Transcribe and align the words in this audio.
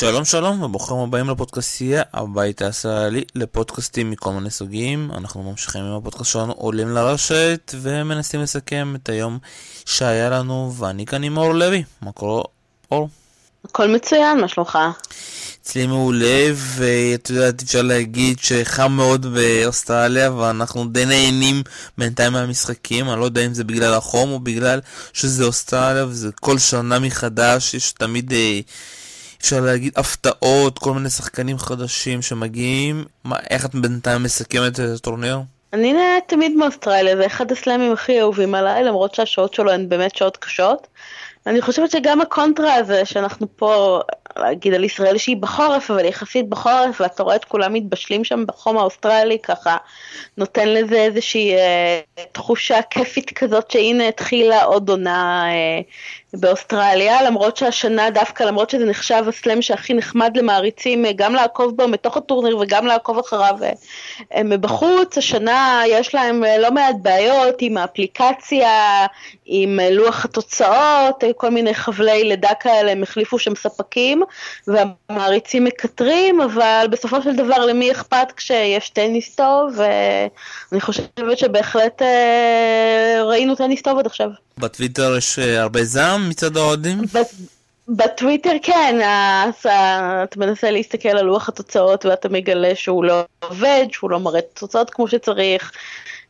שלום 0.00 0.24
שלום 0.24 0.62
וברוכים 0.62 0.96
הבאים 0.96 1.30
לפודקאסטייה 1.30 2.02
הבית 2.12 2.62
הישראלי 2.62 3.24
לפודקאסטים 3.34 4.10
מכל 4.10 4.32
מיני 4.32 4.50
סוגים 4.50 5.10
אנחנו 5.16 5.42
ממשיכים 5.42 5.84
עם 5.84 5.92
הפודקאסט 5.92 6.32
שלנו 6.32 6.52
עולים 6.52 6.88
לרשת 6.88 7.74
ומנסים 7.80 8.40
לסכם 8.40 8.94
את 9.02 9.08
היום 9.08 9.38
שהיה 9.86 10.30
לנו 10.30 10.72
ואני 10.76 11.06
כאן 11.06 11.22
עם 11.22 11.36
אור 11.36 11.54
לוי 11.54 11.82
מה 12.02 12.12
קורה 12.12 12.42
אור? 12.90 13.08
הכל 13.64 13.88
מצוין 13.88 14.40
מה 14.40 14.48
שלומך? 14.48 14.78
אצלי 15.62 15.86
מעולה 15.86 16.46
ואת 16.54 17.30
יודעת 17.30 17.62
אפשר 17.62 17.82
להגיד 17.82 18.38
שחם 18.38 18.92
מאוד 18.92 19.26
באוסטרליה 19.26 20.32
ואנחנו 20.32 20.88
די 20.88 21.06
נהנים 21.06 21.62
בינתיים 21.98 22.32
מהמשחקים 22.32 23.10
אני 23.10 23.20
לא 23.20 23.24
יודע 23.24 23.46
אם 23.46 23.54
זה 23.54 23.64
בגלל 23.64 23.94
החום 23.94 24.30
או 24.30 24.40
בגלל 24.40 24.80
שזה 25.12 25.44
אוסטרליה 25.44 26.06
וזה 26.06 26.28
כל 26.40 26.58
שנה 26.58 26.98
מחדש 26.98 27.74
יש 27.74 27.92
תמיד 27.92 28.32
אה, 28.32 28.60
אפשר 29.40 29.60
להגיד 29.60 29.92
הפתעות, 29.96 30.78
כל 30.78 30.92
מיני 30.92 31.10
שחקנים 31.10 31.58
חדשים 31.58 32.22
שמגיעים. 32.22 33.04
מה, 33.24 33.36
איך 33.50 33.66
את 33.66 33.74
בינתיים 33.74 34.22
מסכמת 34.22 34.80
את 34.80 34.84
הטורניר? 34.94 35.38
אני 35.72 35.92
נהנית 35.92 36.24
תמיד 36.26 36.52
מאוסטרליה, 36.56 37.16
זה 37.16 37.26
אחד 37.26 37.52
הסלאמים 37.52 37.92
הכי 37.92 38.20
אהובים 38.20 38.54
עליי, 38.54 38.84
למרות 38.84 39.14
שהשעות 39.14 39.54
שלו 39.54 39.70
הן 39.72 39.88
באמת 39.88 40.16
שעות 40.16 40.36
קשות. 40.36 40.86
אני 41.46 41.60
חושבת 41.60 41.90
שגם 41.90 42.20
הקונטרה 42.20 42.74
הזה 42.74 43.04
שאנחנו 43.04 43.46
פה, 43.56 44.00
להגיד 44.36 44.74
על 44.74 44.84
ישראל 44.84 45.18
שהיא 45.18 45.36
בחורף, 45.36 45.90
אבל 45.90 46.04
יחסית 46.04 46.48
בחורף, 46.48 47.00
ואתה 47.00 47.22
רואה 47.22 47.36
את 47.36 47.44
כולם 47.44 47.72
מתבשלים 47.72 48.24
שם 48.24 48.44
בחום 48.46 48.78
האוסטרלי, 48.78 49.38
ככה 49.42 49.76
נותן 50.36 50.68
לזה 50.68 50.96
איזושהי 50.96 51.54
אה, 51.54 52.00
תחושה 52.32 52.82
כיפית 52.90 53.30
כזאת 53.30 53.70
שהנה 53.70 54.08
התחילה 54.08 54.64
עוד 54.64 54.88
עונה 54.88 55.44
אה, 55.48 55.80
באוסטרליה, 56.34 57.22
למרות 57.22 57.56
שהשנה 57.56 58.10
דווקא, 58.10 58.42
למרות 58.42 58.70
שזה 58.70 58.84
נחשב 58.84 59.24
הסלאם 59.28 59.62
שהכי 59.62 59.94
נחמד 59.94 60.36
למעריצים, 60.36 61.06
אה, 61.06 61.12
גם 61.12 61.34
לעקוב 61.34 61.76
בו 61.76 61.88
מתוך 61.88 62.16
הטורניר 62.16 62.58
וגם 62.58 62.86
לעקוב 62.86 63.18
אחריו 63.18 63.54
אה, 64.34 64.42
מבחוץ, 64.42 65.18
השנה 65.18 65.82
יש 65.86 66.14
להם 66.14 66.44
אה, 66.44 66.58
לא 66.58 66.70
מעט 66.70 66.96
בעיות 67.02 67.56
עם 67.60 67.76
האפליקציה, 67.76 69.06
עם 69.46 69.80
לוח 69.90 70.24
התוצאות, 70.24 71.24
כל 71.36 71.50
מיני 71.50 71.74
חבלי 71.74 72.24
לידה 72.24 72.54
כאלה, 72.60 72.92
הם 72.92 73.02
החליפו 73.02 73.38
שם 73.38 73.54
ספקים, 73.54 74.22
והמעריצים 74.66 75.64
מקטרים, 75.64 76.40
אבל 76.40 76.86
בסופו 76.90 77.22
של 77.22 77.36
דבר 77.36 77.66
למי 77.66 77.92
אכפת 77.92 78.32
כשיש 78.36 78.90
טניס 78.90 79.34
טוב, 79.34 79.78
ואני 80.70 80.80
חושבת 80.80 81.38
שבהחלט 81.38 82.02
ראינו 83.24 83.54
טניס 83.54 83.82
טוב 83.82 83.98
עד 83.98 84.06
עכשיו. 84.06 84.30
בטוויטר 84.60 85.16
יש 85.16 85.38
הרבה 85.38 85.84
זעם 85.84 86.28
מצד 86.28 86.56
האוהדים? 86.56 86.98
בטוויטר 87.88 88.52
כן, 88.62 89.00
אתה 90.24 90.36
מנסה 90.36 90.70
להסתכל 90.70 91.08
על 91.08 91.24
לוח 91.24 91.48
התוצאות 91.48 92.06
ואתה 92.06 92.28
מגלה 92.28 92.74
שהוא 92.74 93.04
לא 93.04 93.22
עובד, 93.40 93.86
שהוא 93.92 94.10
לא 94.10 94.20
מראה 94.20 94.40
תוצאות 94.54 94.90
כמו 94.90 95.08
שצריך, 95.08 95.72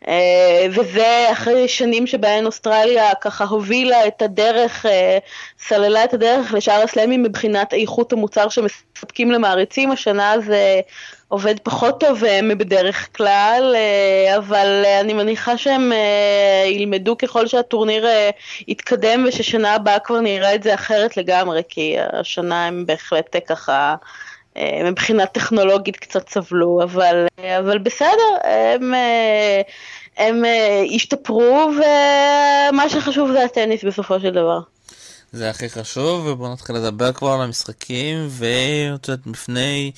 אה, 0.09 0.67
וזה 0.71 1.33
אחרי 1.33 1.69
שנים 1.69 2.07
שבהן 2.07 2.47
אוסטרליה 2.47 3.15
ככה 3.21 3.45
הובילה 3.45 4.07
את 4.07 4.23
הדרך, 4.23 4.87
אה, 4.87 5.19
סללה 5.59 6.05
את 6.05 6.15
הדרך 6.15 6.55
לשאר 6.55 6.83
הסלאמים 6.83 7.23
מבחינת 7.23 7.73
איכות 7.73 8.13
המוצר 8.13 8.49
שמספקים 8.49 9.31
למעריצים, 9.31 9.91
השנה 9.91 10.35
זה 10.47 10.81
עובד 11.31 11.55
פחות 11.63 12.01
טוב 12.01 12.25
אה, 12.25 12.43
מבדרך 12.43 13.17
כלל, 13.17 13.77
אבל 14.37 14.85
אני 15.01 15.13
מניחה 15.13 15.57
שהם 15.57 15.93
ילמדו 16.67 17.19
ככל 17.19 17.47
שהטורניר 17.47 18.07
יתקדם 18.69 19.25
וששנה 19.29 19.75
הבאה 19.75 19.99
כבר 19.99 20.21
נראה 20.21 20.55
את 20.55 20.63
זה 20.63 20.75
אחרת 20.75 21.17
לגמרי, 21.17 21.63
כי 21.69 21.97
השנה 22.13 22.67
הם 22.67 22.87
בהחלט 22.87 23.37
ככה... 23.47 23.95
מבחינה 24.85 25.27
טכנולוגית 25.27 25.97
קצת 25.97 26.29
סבלו, 26.29 26.83
אבל, 26.83 27.27
אבל 27.59 27.79
בסדר, 27.79 28.37
הם, 28.45 28.95
הם 30.17 30.45
השתפרו, 30.95 31.71
ומה 31.77 32.89
שחשוב 32.89 33.33
זה 33.33 33.45
הטניס 33.45 33.85
בסופו 33.85 34.21
של 34.21 34.31
דבר. 34.31 34.61
זה 35.33 35.51
הכי 35.51 35.71
חשוב, 35.71 36.27
ובואו 36.27 36.53
נתחיל 36.53 36.77
לדבר 36.77 37.13
כבר 37.13 37.33
על 37.33 37.41
המשחקים, 37.41 38.29
ואת 38.31 39.09
יודעת, 39.09 39.27
לפני, 39.27 39.93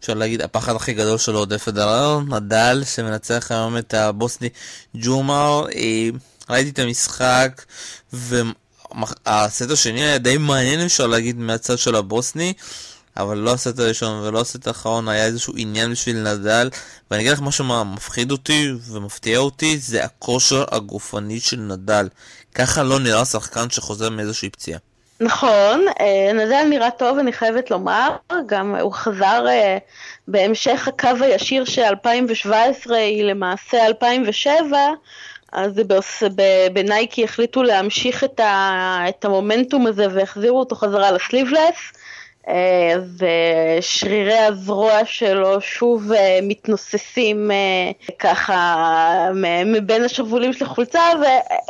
אפשר 0.00 0.14
להגיד, 0.14 0.42
הפחד 0.42 0.76
הכי 0.76 0.94
גדול 0.94 1.18
שלו 1.18 1.38
עודף 1.38 1.64
פדרר, 1.64 2.20
נדל, 2.20 2.82
שמנצח 2.94 3.46
היום 3.50 3.78
את 3.78 3.94
הבוסני 3.94 4.48
ג'ומר, 4.94 5.66
ראיתי 6.50 6.70
את 6.70 6.78
המשחק, 6.78 7.64
והסט 8.12 9.70
השני 9.70 10.02
היה 10.02 10.18
די 10.18 10.38
מעניין, 10.38 10.80
אפשר 10.80 11.06
להגיד, 11.06 11.36
מהצד 11.36 11.78
של 11.78 11.94
הבוסני. 11.94 12.52
אבל 13.16 13.38
לא 13.38 13.52
הסט 13.52 13.78
הראשון 13.78 14.22
ולא 14.22 14.40
הסט 14.40 14.66
האחרון 14.66 15.08
היה 15.08 15.24
איזשהו 15.24 15.54
עניין 15.56 15.92
בשביל 15.92 16.16
נדל. 16.16 16.70
ואני 17.10 17.22
אגיד 17.22 17.32
לך 17.32 17.40
משהו 17.40 17.84
מפחיד 17.84 18.30
אותי 18.30 18.72
ומפתיע 18.90 19.38
אותי 19.38 19.78
זה 19.78 20.04
הכושר 20.04 20.64
הגופני 20.70 21.40
של 21.40 21.56
נדל. 21.56 22.08
ככה 22.54 22.82
לא 22.82 23.00
נראה 23.00 23.24
שחקן 23.24 23.70
שחוזר 23.70 24.10
מאיזושהי 24.10 24.50
פציעה. 24.50 24.78
נכון, 25.20 25.84
אה, 26.00 26.32
נדל 26.32 26.64
נראה 26.70 26.90
טוב, 26.90 27.18
אני 27.18 27.32
חייבת 27.32 27.70
לומר, 27.70 28.08
גם 28.46 28.74
הוא 28.74 28.92
חזר 28.92 29.44
אה, 29.48 29.78
בהמשך 30.28 30.88
הקו 30.88 31.08
הישיר 31.20 31.64
ש-2017 31.64 32.92
היא 32.92 33.24
למעשה 33.24 33.86
2007, 33.86 34.78
אז 35.52 35.72
בנייקי 36.72 37.24
החליטו 37.24 37.62
להמשיך 37.62 38.24
את, 38.24 38.40
ה, 38.40 38.98
את 39.08 39.24
המומנטום 39.24 39.86
הזה 39.86 40.06
והחזירו 40.14 40.58
אותו 40.58 40.76
חזרה 40.76 41.10
לסליבלס. 41.12 41.92
אה, 42.48 42.94
ושרירי 43.78 44.38
הזרוע 44.38 45.04
שלו 45.04 45.60
שוב 45.60 46.12
אה, 46.12 46.38
מתנוססים 46.42 47.50
אה, 47.50 47.90
ככה 48.18 49.28
מבין 49.66 50.04
השרוולים 50.04 50.52
של 50.52 50.64
החולצה, 50.64 51.02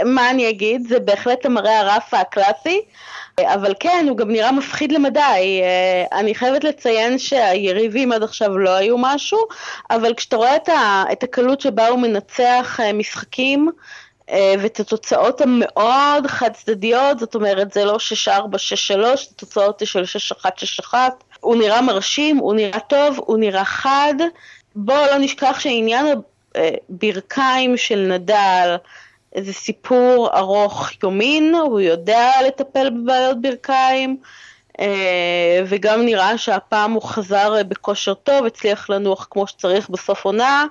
ומה 0.01 0.31
אני 0.31 0.51
אגיד, 0.51 0.89
זה 0.89 1.01
בהחלט 1.01 1.47
המראה 1.47 1.81
הרף 1.81 2.15
הקלאסי. 2.15 2.81
אבל 3.41 3.75
כן, 3.81 4.07
הוא 4.09 4.17
גם 4.17 4.31
נראה 4.31 4.53
מפחיד 4.53 4.93
למדי. 4.93 5.63
אני 6.13 6.35
חייבת 6.35 6.65
לציין 6.65 7.19
שהיריבים 7.19 8.13
עד 8.13 8.23
עכשיו 8.23 8.59
לא 8.59 8.71
היו 8.71 8.99
משהו, 8.99 9.39
אבל 9.91 10.15
כשאתה 10.15 10.37
רואה 10.37 10.57
את 11.13 11.23
הקלות 11.23 11.61
שבה 11.61 11.89
הוא 11.89 11.99
מנצח 11.99 12.81
משחקים, 12.95 13.71
ואת 14.33 14.81
התוצאות 14.81 15.41
המאוד 15.41 16.27
חד 16.27 16.51
צדדיות, 16.53 17.19
זאת 17.19 17.35
אומרת 17.35 17.73
זה 17.73 17.85
לא 17.85 17.99
6-4, 18.27 18.29
6-3, 18.29 18.31
התוצאות 19.31 19.83
של 19.85 20.05
6-1, 20.33 20.47
6-1, 20.93 20.95
הוא 21.41 21.57
נראה 21.57 21.83
מרשים, 21.83 22.37
הוא 22.37 22.55
נראה 22.55 22.81
טוב, 22.81 23.19
הוא 23.19 23.39
נראה 23.39 23.65
חד. 23.65 24.15
בואו 24.75 25.07
לא 25.07 25.19
נשכח 25.19 25.57
שעניין 25.61 26.07
הברכיים 26.55 27.77
של 27.77 27.99
נדל 27.99 28.77
זה 29.39 29.53
סיפור 29.53 30.31
ארוך 30.39 30.91
יומין, 31.03 31.55
הוא 31.55 31.81
יודע 31.81 32.31
לטפל 32.47 32.91
בבעיות 32.91 33.41
ברכיים. 33.41 34.17
אה, 34.81 35.63
וגם 35.67 36.05
נראה 36.05 36.39
שהפעם 36.39 36.93
הוא 36.93 37.03
חזר 37.03 37.63
בכושר 37.69 38.15
טוב, 38.15 38.47
הצליח 38.47 38.91
לנוח 38.91 39.27
כמו 39.31 39.47
שצריך 39.47 39.91
בסוף 39.91 40.25
עונה, 40.25 40.61
אה, 40.61 40.67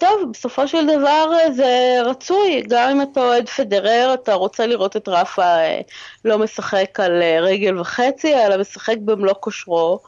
טוב, 0.00 0.30
בסופו 0.32 0.68
של 0.68 0.86
דבר 0.86 1.32
אה, 1.34 1.52
זה 1.52 1.98
רצוי, 2.04 2.62
גם 2.68 2.90
אם 2.90 3.02
אתה 3.02 3.20
אוהד 3.20 3.48
פדרר, 3.48 4.14
אתה 4.14 4.34
רוצה 4.34 4.66
לראות 4.66 4.96
את 4.96 5.08
רפה 5.08 5.42
אה, 5.42 5.80
לא 6.24 6.38
משחק 6.38 7.00
על 7.00 7.22
רגל 7.42 7.80
וחצי, 7.80 8.34
אלא 8.34 8.56
משחק 8.60 8.96
במלוא 9.04 9.34
כושרו. 9.40 10.00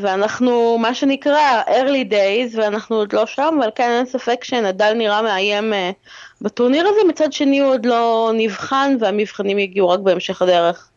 ואנחנו, 0.00 0.78
מה 0.78 0.94
שנקרא, 0.94 1.62
early 1.66 2.10
days, 2.10 2.56
ואנחנו 2.58 2.96
עוד 2.96 3.12
לא 3.12 3.26
שם, 3.26 3.58
אבל 3.60 3.70
כן, 3.74 3.90
אין 3.90 4.06
ספק 4.06 4.44
שנדל 4.44 4.92
נראה 4.92 5.22
מאיים 5.22 5.72
בטורניר 6.40 6.86
הזה, 6.86 7.00
מצד 7.08 7.32
שני 7.32 7.58
הוא 7.58 7.70
עוד 7.70 7.86
לא 7.86 8.30
נבחן, 8.34 8.96
והמבחנים 9.00 9.58
יגיעו 9.58 9.88
רק 9.88 10.00
בהמשך 10.00 10.42
הדרך. 10.42 10.90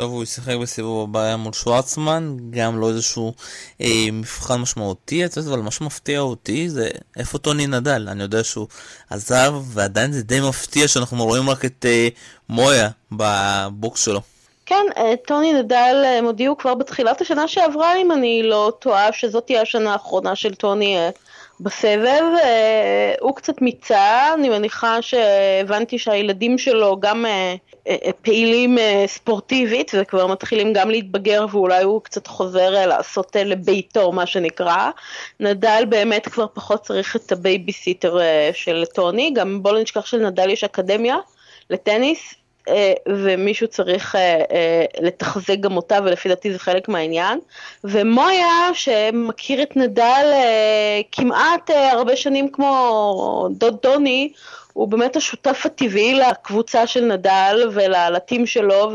טוב, 0.00 0.12
הוא 0.12 0.22
ישחק 0.22 0.54
בסיבוב 0.62 1.02
הבא 1.02 1.36
מול 1.36 1.52
שוורצמן, 1.52 2.36
גם 2.50 2.80
לא 2.80 2.88
איזשהו 2.88 3.32
אה, 3.80 3.86
מבחן 4.12 4.60
משמעותי, 4.60 5.22
אבל 5.48 5.58
מה 5.58 5.70
שמפתיע 5.70 6.20
אותי 6.20 6.68
זה 6.68 6.88
איפה 7.16 7.38
טוני 7.38 7.66
נדל. 7.66 8.08
אני 8.10 8.22
יודע 8.22 8.44
שהוא 8.44 8.66
עזב, 9.10 9.54
ועדיין 9.66 10.12
זה 10.12 10.22
די 10.22 10.40
מפתיע 10.40 10.88
שאנחנו 10.88 11.24
רואים 11.24 11.50
רק 11.50 11.64
את 11.64 11.86
אה, 11.88 12.08
מויה 12.48 12.88
בבוקס 13.12 14.04
שלו. 14.04 14.20
כן, 14.66 14.86
אה, 14.96 15.14
טוני 15.26 15.52
נדאל, 15.52 16.04
הם 16.18 16.24
הודיעו 16.24 16.58
כבר 16.58 16.74
בתחילת 16.74 17.20
השנה 17.20 17.48
שעברה, 17.48 17.96
אם 17.96 18.12
אני 18.12 18.42
לא 18.42 18.72
טועה, 18.78 19.12
שזאת 19.12 19.46
תהיה 19.46 19.62
השנה 19.62 19.92
האחרונה 19.92 20.36
של 20.36 20.54
טוני 20.54 20.98
אה, 20.98 21.10
בסבב. 21.60 22.22
אה, 22.42 23.14
הוא 23.20 23.36
קצת 23.36 23.62
מיצה, 23.62 24.34
אני 24.34 24.48
מניחה 24.48 25.02
שהבנתי 25.02 25.98
שהילדים 25.98 26.58
שלו 26.58 27.00
גם 27.00 27.26
אה, 27.26 27.54
אה, 27.88 28.12
פעילים 28.22 28.78
ספורטיבית 29.06 29.92
וכבר 30.00 30.26
מתחילים 30.26 30.72
גם 30.72 30.90
להתבגר 30.90 31.46
ואולי 31.50 31.82
הוא 31.82 32.02
קצת 32.02 32.26
חוזר 32.26 32.86
לעשות 32.86 33.36
לביתו 33.36 34.12
מה 34.12 34.26
שנקרא. 34.26 34.90
נדאל 35.40 35.84
באמת 35.88 36.28
כבר 36.28 36.46
פחות 36.54 36.82
צריך 36.82 37.16
את 37.16 37.32
הבייביסיטר 37.32 38.18
של 38.52 38.84
טוני, 38.94 39.30
גם 39.34 39.62
בוא 39.62 39.72
לא 39.72 39.82
נשכח 39.82 40.06
שלנדאל 40.06 40.50
יש 40.50 40.64
אקדמיה 40.64 41.16
לטניס 41.70 42.34
ומישהו 43.08 43.68
צריך 43.68 44.14
אה, 44.14 44.20
אה, 44.50 44.84
לתחזק 45.00 45.60
גם 45.60 45.76
אותה, 45.76 45.98
ולפי 46.04 46.28
דעתי 46.28 46.52
זה 46.52 46.58
חלק 46.58 46.88
מהעניין. 46.88 47.38
ומויה, 47.84 48.68
שמכיר 48.72 49.62
את 49.62 49.76
נדל 49.76 50.26
כמעט 51.12 51.70
הרבה 51.70 52.16
שנים 52.16 52.48
כמו 52.52 53.48
דוד 53.50 53.76
דוני, 53.82 54.32
הוא 54.72 54.88
באמת 54.88 55.16
השותף 55.16 55.62
הטבעי 55.64 56.14
לקבוצה 56.14 56.86
של 56.86 57.04
נדל 57.04 57.68
ולטים 57.72 58.46
שלו 58.46 58.92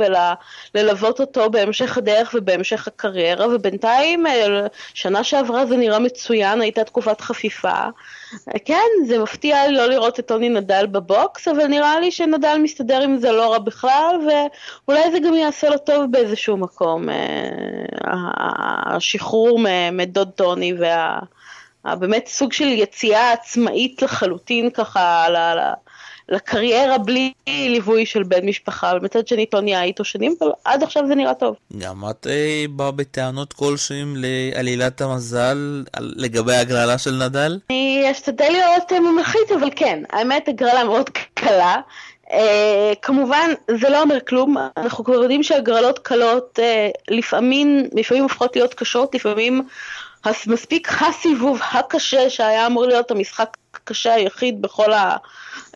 וללוות 0.73 1.19
אותו 1.19 1.49
בהמשך 1.49 1.97
הדרך 1.97 2.35
ובהמשך 2.37 2.87
הקריירה 2.87 3.47
ובינתיים 3.47 4.25
שנה 4.93 5.23
שעברה 5.23 5.65
זה 5.65 5.77
נראה 5.77 5.99
מצוין, 5.99 6.61
הייתה 6.61 6.83
תקופת 6.83 7.21
חפיפה. 7.21 7.83
כן, 8.65 8.87
זה 9.07 9.19
מפתיע 9.19 9.71
לא 9.71 9.85
לראות 9.85 10.19
את 10.19 10.27
טוני 10.27 10.49
נדל 10.49 10.85
בבוקס, 10.85 11.47
אבל 11.47 11.67
נראה 11.67 11.99
לי 11.99 12.11
שנדל 12.11 12.57
מסתדר 12.63 13.01
עם 13.01 13.17
זה 13.17 13.31
לא 13.31 13.51
רע 13.51 13.59
בכלל 13.59 14.15
ואולי 14.27 15.11
זה 15.11 15.19
גם 15.19 15.33
יעשה 15.33 15.69
לו 15.69 15.77
טוב 15.77 16.11
באיזשהו 16.11 16.57
מקום, 16.57 17.09
אה, 17.09 17.15
השחרור 18.85 19.59
מדוד 19.91 20.29
טוני 20.35 20.73
וה... 20.79 21.19
באמת 21.99 22.27
סוג 22.27 22.53
של 22.53 22.67
יציאה 22.67 23.31
עצמאית 23.31 24.01
לחלוטין 24.01 24.69
ככה 24.69 25.27
לקריירה 26.29 26.97
בלי 26.97 27.33
ליווי 27.47 28.05
של 28.05 28.23
בן 28.23 28.45
משפחה, 28.45 28.91
אבל 28.91 28.99
מצד 28.99 29.27
שני 29.27 29.45
טוני 29.45 29.75
היה 29.75 29.83
איתו 29.83 30.03
שנים, 30.03 30.35
אבל 30.41 30.51
עד 30.65 30.83
עכשיו 30.83 31.07
זה 31.07 31.15
נראה 31.15 31.33
טוב. 31.33 31.55
גם 31.77 32.03
את 32.09 32.27
אה, 32.27 32.65
באה 32.69 32.91
בטענות 32.91 33.53
כלשהם 33.53 34.13
לעלילת 34.17 35.01
המזל 35.01 35.83
לגבי 35.99 36.55
הגרלה 36.55 36.97
של 36.97 37.23
נדל? 37.25 37.59
אני 37.69 38.11
אשתדל 38.11 38.49
להיות 38.51 38.91
מומחית, 39.01 39.51
אבל 39.59 39.69
כן, 39.75 40.03
האמת 40.09 40.47
הגרלה 40.47 40.83
מאוד 40.83 41.09
קלה. 41.33 41.75
Uh, 42.25 42.37
כמובן 43.01 43.49
זה 43.79 43.89
לא 43.89 44.01
אומר 44.01 44.17
כלום, 44.27 44.57
אנחנו 44.77 45.03
כבר 45.03 45.13
יודעים 45.13 45.43
שהגרלות 45.43 45.99
קלות 45.99 46.59
uh, 46.59 47.15
לפעמים, 47.15 47.87
לפעמים 47.93 48.23
הופכות 48.23 48.55
להיות 48.55 48.73
קשות, 48.73 49.15
לפעמים 49.15 49.67
מספיק 50.47 50.89
הסיבוב 51.01 51.59
הקשה 51.71 52.29
שהיה 52.29 52.67
אמור 52.67 52.85
להיות 52.85 53.11
המשחק 53.11 53.57
הקשה 53.73 54.13
היחיד 54.13 54.61
בכל, 54.61 54.93
ה, 54.93 55.17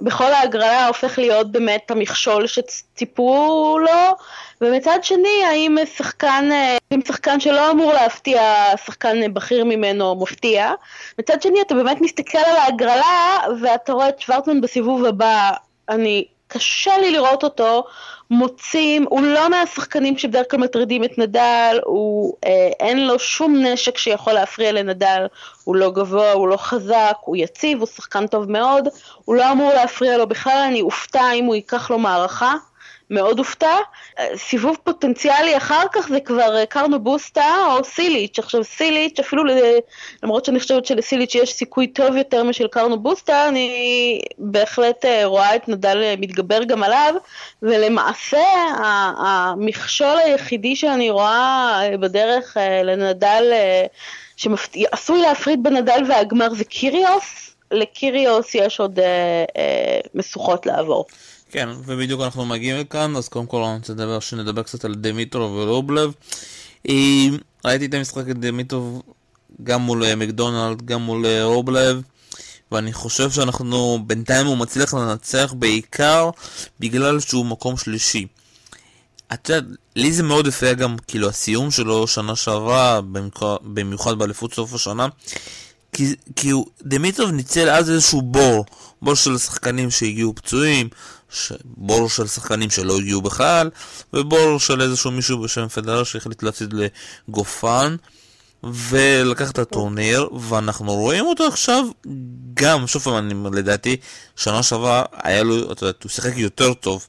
בכל 0.01 0.31
ההגרלה 0.33 0.87
הופך 0.87 1.17
להיות 1.17 1.51
באמת 1.51 1.91
המכשול 1.91 2.47
שציפו 2.47 3.77
לו. 3.79 4.15
ומצד 4.61 4.99
שני 5.01 5.43
האם 5.47 5.77
שחקן, 5.97 6.49
אם 6.93 6.99
שחקן 7.07 7.39
שלא 7.39 7.71
אמור 7.71 7.93
להפתיע, 7.93 8.41
שחקן 8.85 9.33
בכיר 9.33 9.65
ממנו 9.65 10.15
מפתיע? 10.15 10.73
מצד 11.19 11.41
שני 11.41 11.61
אתה 11.61 11.75
באמת 11.75 12.01
מסתכל 12.01 12.37
על 12.37 12.55
ההגרלה 12.55 13.37
ואתה 13.61 13.93
רואה 13.93 14.09
את 14.09 14.19
שוורטמן 14.19 14.61
בסיבוב 14.61 15.05
הבא. 15.05 15.51
אני 15.89 16.25
קשה 16.51 16.97
לי 16.97 17.11
לראות 17.11 17.43
אותו 17.43 17.83
מוצאים, 18.29 19.05
הוא 19.09 19.21
לא 19.21 19.49
מהשחקנים 19.49 20.17
שבדרך 20.17 20.45
כלל 20.51 20.59
מטרידים 20.59 21.03
את 21.03 21.17
נדל, 21.17 21.79
הוא, 21.85 22.33
אה, 22.45 22.69
אין 22.79 23.07
לו 23.07 23.19
שום 23.19 23.55
נשק 23.55 23.97
שיכול 23.97 24.33
להפריע 24.33 24.71
לנדל, 24.71 25.27
הוא 25.63 25.75
לא 25.75 25.91
גבוה, 25.91 26.31
הוא 26.31 26.47
לא 26.47 26.57
חזק, 26.57 27.15
הוא 27.21 27.35
יציב, 27.35 27.79
הוא 27.79 27.87
שחקן 27.87 28.27
טוב 28.27 28.51
מאוד, 28.51 28.87
הוא 29.25 29.35
לא 29.35 29.51
אמור 29.51 29.73
להפריע 29.73 30.17
לו 30.17 30.27
בכלל, 30.27 30.65
אני 30.67 30.81
אופתע 30.81 31.31
אם 31.31 31.45
הוא 31.45 31.55
ייקח 31.55 31.91
לו 31.91 31.99
מערכה. 31.99 32.55
מאוד 33.09 33.37
הופתע. 33.37 33.77
סיבוב 34.35 34.77
פוטנציאלי 34.83 35.57
אחר 35.57 35.83
כך 35.91 36.07
זה 36.09 36.19
כבר 36.19 36.65
קרנו 36.65 36.99
בוסטה 36.99 37.55
או 37.67 37.83
סיליץ'. 37.83 38.39
עכשיו 38.39 38.63
סיליץ', 38.63 39.19
אפילו 39.19 39.43
למרות 40.23 40.45
שאני 40.45 40.59
חושבת 40.59 40.85
שלסיליץ' 40.85 41.35
יש 41.35 41.53
סיכוי 41.53 41.87
טוב 41.87 42.15
יותר 42.15 42.43
משל 42.43 42.67
קרנו 42.67 42.99
בוסטה, 42.99 43.47
אני 43.47 44.21
בהחלט 44.37 45.05
אה, 45.05 45.25
רואה 45.25 45.55
את 45.55 45.69
נדל 45.69 45.97
אה, 46.03 46.15
מתגבר 46.19 46.63
גם 46.63 46.83
עליו, 46.83 47.13
ולמעשה 47.61 48.43
המכשול 49.17 50.17
היחידי 50.17 50.75
שאני 50.75 51.09
רואה 51.09 51.79
אה, 51.81 51.97
בדרך 51.97 52.57
לנדל, 52.83 53.43
שעשוי 54.37 55.21
להפריד 55.21 55.63
בין 55.63 55.75
נדל 55.75 56.03
והגמר 56.07 56.53
זה 56.53 56.63
קיריוס. 56.63 57.49
לקיריוס 57.71 58.55
יש 58.55 58.79
עוד 58.79 58.99
אה, 58.99 59.45
אה, 59.57 59.99
משוכות 60.13 60.65
לעבור. 60.65 61.05
כן, 61.49 61.69
ובדיוק 61.85 62.21
אנחנו 62.21 62.45
מגיעים 62.45 62.77
לכאן, 62.77 63.15
אז 63.15 63.27
קודם 63.27 63.45
כל 63.45 63.63
אני 63.63 63.77
רוצה 63.77 63.93
לדבר, 63.93 64.19
שנדבר 64.19 64.63
קצת 64.63 64.85
על 64.85 64.95
דמיטרוב 64.95 65.51
ורובלב. 65.51 66.11
ראיתי 67.65 67.85
את 67.85 67.93
המשחק 67.93 68.29
את 68.29 68.39
דמיטרוב 68.39 69.01
גם 69.63 69.81
מול 69.81 70.03
אה, 70.03 70.15
מקדונלד, 70.15 70.85
גם 70.85 71.01
מול 71.01 71.25
אה, 71.25 71.43
רובלב, 71.43 72.01
ואני 72.71 72.93
חושב 72.93 73.31
שאנחנו, 73.31 73.99
בינתיים 74.07 74.45
הוא 74.45 74.57
מצליח 74.57 74.93
לנצח 74.93 75.53
בעיקר 75.57 76.29
בגלל 76.79 77.19
שהוא 77.19 77.45
מקום 77.45 77.77
שלישי. 77.77 78.27
את 79.33 79.49
יודעת, 79.49 79.63
לי 79.95 80.13
זה 80.13 80.23
מאוד 80.23 80.47
הפריע 80.47 80.73
גם, 80.73 80.95
כאילו, 81.07 81.29
הסיום 81.29 81.71
שלו 81.71 82.07
שנה 82.07 82.35
שעברה, 82.35 83.01
במיוחד 83.63 84.19
באליפות 84.19 84.53
סוף 84.53 84.73
השנה, 84.73 85.07
כי, 85.93 86.15
כי 86.35 86.49
הוא, 86.49 86.65
דמיטרוב 86.83 87.31
ניצל 87.31 87.69
אז 87.69 87.89
איזשהו 87.89 88.21
בור, 88.21 88.65
בור 89.01 89.15
של 89.15 89.37
שחקנים 89.37 89.91
שהגיעו 89.91 90.35
פצועים, 90.35 90.89
בור 91.65 92.09
של 92.09 92.27
שחקנים 92.27 92.69
שלא 92.69 92.97
הגיעו 92.97 93.21
בכלל, 93.21 93.69
ובור 94.13 94.59
של 94.59 94.81
איזשהו 94.81 95.11
מישהו 95.11 95.41
בשם 95.41 95.67
פדרר 95.67 96.03
שהחליט 96.03 96.43
להפסיד 96.43 96.73
לגופן, 97.27 97.95
ולקח 98.63 99.51
את 99.51 99.59
הטורניר, 99.59 100.29
ואנחנו 100.39 100.93
רואים 100.93 101.25
אותו 101.25 101.47
עכשיו 101.47 101.85
גם, 102.53 102.87
שוב 102.87 103.01
פעם, 103.01 103.53
לדעתי, 103.55 103.97
שנה 104.35 104.63
שעברה 104.63 105.03
היה 105.23 105.43
לו, 105.43 105.71
אתה 105.71 105.85
יודע, 105.85 105.97
הוא 106.03 106.09
שיחק 106.09 106.31
יותר 106.35 106.73
טוב, 106.73 107.07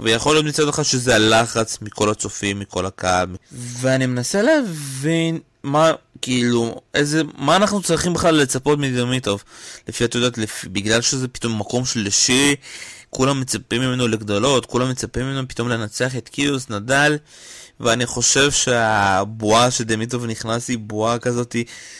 ויכול 0.00 0.34
להיות 0.34 0.46
מצד 0.46 0.68
אחד 0.68 0.82
שזה 0.82 1.14
הלחץ 1.14 1.78
מכל 1.82 2.10
הצופים, 2.10 2.58
מכל 2.58 2.86
הקהל, 2.86 3.28
ואני 3.52 4.06
מנסה 4.06 4.42
להבין 4.42 5.38
מה, 5.62 5.92
כאילו, 6.22 6.80
איזה, 6.94 7.22
מה 7.38 7.56
אנחנו 7.56 7.82
צריכים 7.82 8.14
בכלל 8.14 8.34
לצפות 8.34 8.78
מדמיטוב? 8.78 9.44
לפי, 9.88 10.04
את 10.04 10.14
יודעת, 10.14 10.38
לפי, 10.38 10.68
בגלל 10.68 11.00
שזה 11.00 11.28
פתאום 11.28 11.58
מקום 11.58 11.84
שלישי, 11.84 12.54
כולם 13.10 13.40
מצפים 13.40 13.82
ממנו 13.82 14.08
לגדולות, 14.08 14.66
כולם 14.66 14.90
מצפים 14.90 15.26
ממנו 15.26 15.48
פתאום 15.48 15.68
לנצח 15.68 16.16
את 16.16 16.28
קיריוס, 16.28 16.70
נדאל, 16.70 17.16
ואני 17.80 18.06
חושב 18.06 18.50
שהבועה 18.50 19.70
שדימיטרוב 19.70 20.26
נכנס 20.26 20.68
היא 20.68 20.78
בועה 20.78 21.18
כזאת 21.18 21.56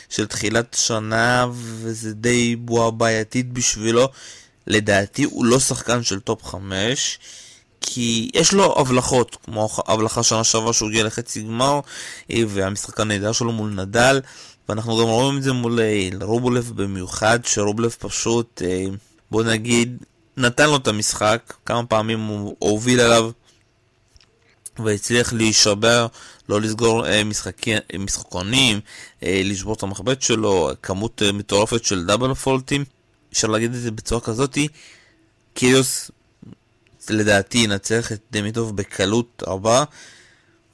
של 0.09 0.27
תחילת 0.27 0.77
שנה, 0.79 1.47
וזה 1.53 2.13
די 2.13 2.55
בועה 2.55 2.91
בעייתית 2.91 3.53
בשבילו. 3.53 4.09
לדעתי 4.67 5.23
הוא 5.23 5.45
לא 5.45 5.59
שחקן 5.59 6.03
של 6.03 6.19
top 6.19 6.43
5. 6.43 7.19
כי 7.81 8.31
יש 8.33 8.53
לו 8.53 8.79
הבלחות, 8.79 9.37
כמו 9.43 9.69
הבלחה 9.87 10.23
שנה 10.23 10.43
שעברה 10.43 10.73
שהוא 10.73 10.89
הגיע 10.89 11.03
לחצי 11.03 11.41
גמר, 11.41 11.79
והמשחק 12.29 12.99
הנהדר 12.99 13.31
שלו 13.31 13.51
מול 13.51 13.69
נדאל, 13.69 14.21
ואנחנו 14.69 14.97
גם 14.97 15.03
רואים 15.03 15.37
את 15.37 15.43
זה 15.43 15.53
מול 15.53 15.79
אה, 15.79 16.09
רובולב 16.21 16.71
במיוחד, 16.75 17.39
שרובולב 17.45 17.95
פשוט, 17.99 18.61
אה, 18.65 18.85
בוא 19.31 19.43
נגיד, 19.43 20.03
נתן 20.39 20.69
לו 20.69 20.75
את 20.75 20.87
המשחק, 20.87 21.53
כמה 21.65 21.85
פעמים 21.85 22.19
הוא 22.19 22.55
הוביל 22.59 22.99
עליו 22.99 23.31
והצליח 24.79 25.33
להישבר, 25.33 26.07
לא 26.49 26.61
לסגור 26.61 27.03
משחקי, 27.25 27.75
משחקונים, 27.99 28.79
לשבור 29.21 29.73
את 29.73 29.83
המחבט 29.83 30.21
שלו, 30.21 30.71
כמות 30.83 31.21
מטורפת 31.33 31.83
של 31.83 32.05
דאבל 32.05 32.33
פולטים, 32.33 32.83
אפשר 33.33 33.47
להגיד 33.47 33.73
את 33.73 33.81
זה 33.81 33.91
בצורה 33.91 34.21
כזאתי, 34.21 34.67
קיריוס 35.53 36.11
לדעתי 37.09 37.57
ינצח 37.57 38.11
את 38.11 38.21
דמיטוב 38.31 38.75
בקלות 38.75 39.43
רבה 39.47 39.83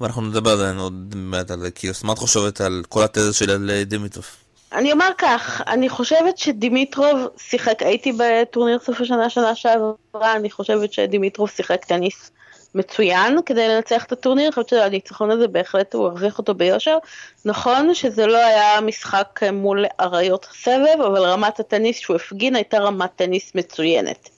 ואנחנו 0.02 0.22
נדבר 0.22 0.52
עדיין 0.52 0.78
עוד 0.78 1.16
מעט 1.16 1.52
על 1.52 1.70
קיוס. 1.70 2.04
מה 2.04 2.14
את 2.14 2.18
חושבת 2.18 2.62
על 2.62 2.84
כל 2.90 3.04
התזה 3.04 3.34
שלי 3.34 3.54
על 3.54 3.72
דמיטוב? 3.84 4.26
אני 4.74 4.92
אומר 4.92 5.10
כך, 5.18 5.62
אני 5.68 5.90
חושבת 5.90 6.38
שדימיטרוב 6.38 7.28
שיחק, 7.38 7.82
הייתי 7.82 8.14
בטורניר 8.18 8.80
סוף 8.80 9.02
השנה 9.02 9.30
שנה 9.30 9.56
שעברה, 9.56 10.36
אני 10.36 10.52
חושבת 10.52 10.94
שדימיטרוב 10.94 11.50
שיחק 11.50 11.86
טניס 11.86 12.32
מצוין 12.76 13.40
כדי 13.46 13.68
לנצח 13.68 14.04
את 14.04 14.12
הטורניר, 14.12 14.46
אני 14.46 14.52
חושבת 14.52 14.70
שהניצחון 14.70 15.32
הזה 15.32 15.48
בהחלט 15.48 15.94
הוא 15.94 16.06
הרוויח 16.06 16.38
אותו 16.38 16.54
ביושר. 16.54 16.98
נכון 17.46 17.94
שזה 17.94 18.28
לא 18.28 18.38
היה 18.38 18.82
משחק 18.82 19.40
מול 19.54 19.86
אריות 20.00 20.48
הסבב, 20.52 21.02
אבל 21.08 21.22
רמת 21.22 21.60
הטניס 21.60 21.98
שהוא 21.98 22.16
הפגין 22.16 22.56
הייתה 22.56 22.78
רמת 22.78 23.10
טניס 23.16 23.56
מצוינת. 23.56 24.30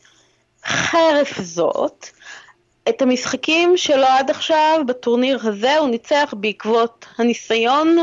חרף 0.65 1.41
זאת, 1.41 2.05
את 2.89 3.01
המשחקים 3.01 3.77
שלו 3.77 4.05
עד 4.05 4.29
עכשיו 4.29 4.79
בטורניר 4.87 5.39
הזה 5.43 5.77
הוא 5.77 5.89
ניצח 5.89 6.33
בעקבות 6.37 7.05
הניסיון 7.17 7.97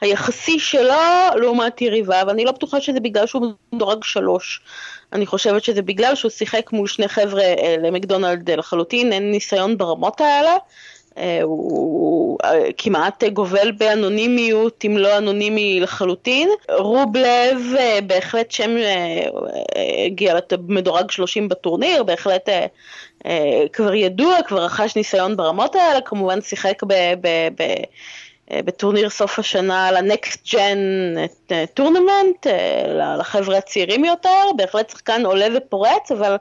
היחסי 0.00 0.58
שלו 0.58 0.94
לעומת 1.36 1.80
יריבה, 1.82 2.22
ואני 2.26 2.44
לא 2.44 2.52
בטוחה 2.52 2.80
שזה 2.80 3.00
בגלל 3.00 3.26
שהוא 3.26 3.52
מדורג 3.72 4.04
שלוש. 4.04 4.60
אני 5.12 5.26
חושבת 5.26 5.64
שזה 5.64 5.82
בגלל 5.82 6.14
שהוא 6.14 6.30
שיחק 6.30 6.72
מול 6.72 6.88
שני 6.88 7.08
חבר'ה 7.08 7.42
אה, 7.42 7.76
למקדונלד 7.82 8.50
לחלוטין, 8.50 9.12
אין 9.12 9.30
ניסיון 9.30 9.78
ברמות 9.78 10.20
האלה. 10.20 10.56
אה, 11.18 11.40
הוא 11.42 12.38
כמעט 12.78 13.24
גובל 13.24 13.70
באנונימיות, 13.70 14.84
אם 14.86 14.98
לא 14.98 15.18
אנונימי 15.18 15.80
לחלוטין. 15.80 16.48
רובלב 16.78 17.58
בהחלט 18.06 18.50
שם, 18.50 18.70
הגיע 20.06 20.34
למדורג 20.52 21.10
30 21.10 21.48
בטורניר, 21.48 22.02
בהחלט 22.02 22.48
כבר 23.72 23.94
ידוע, 23.94 24.42
כבר 24.42 24.64
רכש 24.64 24.96
ניסיון 24.96 25.36
ברמות 25.36 25.74
האלה, 25.76 26.00
כמובן 26.00 26.40
שיחק 26.40 26.82
ב... 26.84 26.92
ב, 27.20 27.28
ב 27.56 27.60
אה, 27.60 27.84
בטורניר 28.64 29.10
סוף 29.10 29.38
השנה 29.38 29.92
ל 29.92 30.04
Next 30.04 30.54
Gen 30.54 30.78
tournament, 31.74 32.46
לחבר'ה 33.18 33.58
הצעירים 33.58 34.04
יותר, 34.04 34.42
בהחלט 34.56 34.90
שחקן 34.90 35.26
עולה 35.26 35.46
ופורץ, 35.56 36.12
אבל 36.12 36.36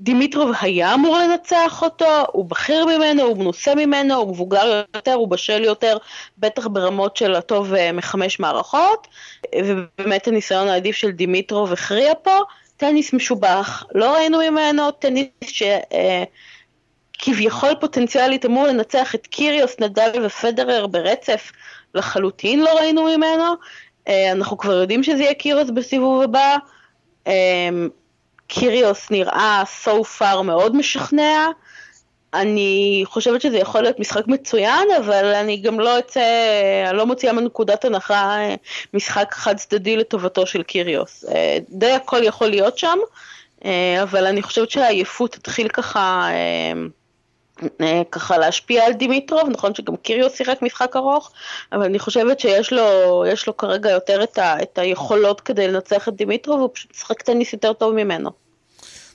דימיטרוב 0.00 0.50
היה 0.60 0.94
אמור 0.94 1.18
לנצח 1.18 1.82
אותו, 1.82 2.24
הוא 2.32 2.44
בכיר 2.44 2.86
ממנו, 2.86 3.22
הוא 3.22 3.36
מנוסה 3.36 3.74
ממנו, 3.74 4.14
הוא 4.14 4.28
מבוגר 4.28 4.84
יותר, 4.94 5.14
הוא 5.14 5.28
בשל 5.28 5.64
יותר, 5.64 5.96
בטח 6.38 6.66
ברמות 6.66 7.16
של 7.16 7.34
הטוב 7.34 7.74
אה, 7.74 7.92
מחמש 7.92 8.40
מערכות, 8.40 9.08
ובאמת 9.56 10.28
הניסיון 10.28 10.68
העדיף 10.68 10.96
של 10.96 11.10
דימיטרוב 11.10 11.72
הכריע 11.72 12.12
פה. 12.22 12.38
טניס 12.76 13.12
משובח, 13.12 13.84
לא 13.94 14.14
ראינו 14.14 14.38
ממנו 14.38 14.90
טניס 14.90 15.28
ש... 15.42 15.62
אה, 15.62 16.24
כביכול 17.20 17.74
פוטנציאלית 17.80 18.46
אמור 18.46 18.66
לנצח 18.66 19.14
את 19.14 19.26
קיריוס, 19.26 19.76
נדל 19.80 20.10
ופדרר 20.24 20.86
ברצף, 20.86 21.52
לחלוטין 21.94 22.60
לא 22.60 22.78
ראינו 22.78 23.04
ממנו. 23.04 23.54
אה, 24.08 24.32
אנחנו 24.32 24.58
כבר 24.58 24.72
יודעים 24.72 25.02
שזה 25.02 25.22
יהיה 25.22 25.34
קיריוס 25.34 25.70
בסיבוב 25.70 26.22
הבא. 26.22 26.56
אה, 27.26 27.68
קיריוס 28.46 29.10
נראה 29.10 29.62
so 29.84 30.20
far 30.20 30.42
מאוד 30.42 30.76
משכנע. 30.76 31.48
אני 32.34 33.02
חושבת 33.06 33.40
שזה 33.40 33.58
יכול 33.58 33.80
להיות 33.82 33.98
משחק 34.00 34.26
מצוין, 34.26 34.88
אבל 34.98 35.24
אני 35.24 35.56
גם 35.56 35.80
לא 35.80 35.98
אצא, 35.98 36.22
לא 36.92 37.06
מוציאה 37.06 37.32
מנקודת 37.32 37.84
הנחה 37.84 38.38
אה, 38.38 38.54
משחק 38.94 39.34
חד 39.34 39.56
צדדי 39.56 39.96
לטובתו 39.96 40.46
של 40.46 40.62
קיריוס. 40.62 41.24
די 41.68 41.92
הכל 41.92 42.20
יכול 42.22 42.46
להיות 42.46 42.78
שם, 42.78 42.98
אבל 44.02 44.26
אני 44.26 44.42
חושבת 44.42 44.70
שהעייפות 44.70 45.32
תתחיל 45.32 45.68
ככה 45.68 46.28
ככה 48.10 48.38
להשפיע 48.38 48.86
על 48.86 48.92
דימיטרוב, 48.92 49.48
נכון 49.48 49.74
שגם 49.74 49.96
קיריוס 49.96 50.32
שיחק 50.36 50.62
משחק 50.62 50.96
ארוך, 50.96 51.30
אבל 51.72 51.84
אני 51.84 51.98
חושבת 51.98 52.40
שיש 52.40 52.72
לו, 52.72 53.24
לו 53.46 53.56
כרגע 53.56 53.90
יותר 53.90 54.22
את, 54.22 54.38
ה, 54.38 54.62
את 54.62 54.78
היכולות 54.78 55.40
כדי 55.40 55.68
לנצח 55.68 56.08
את 56.08 56.16
דימיטרוב, 56.16 56.58
והוא 56.58 56.70
פשוט 56.74 56.90
משחק 56.96 57.22
טניס 57.22 57.52
יותר 57.52 57.72
טוב 57.72 57.94
ממנו. 57.94 58.30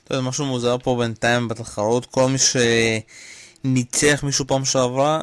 אתה 0.04 0.14
יודע, 0.14 0.28
משהו 0.28 0.44
מוזר 0.44 0.76
פה 0.82 0.96
בינתיים 0.98 1.48
בתחרות, 1.48 2.06
כל 2.06 2.26
מי 2.28 2.38
שניצח 3.64 4.22
מישהו 4.22 4.46
פעם 4.46 4.64
שעברה, 4.64 5.22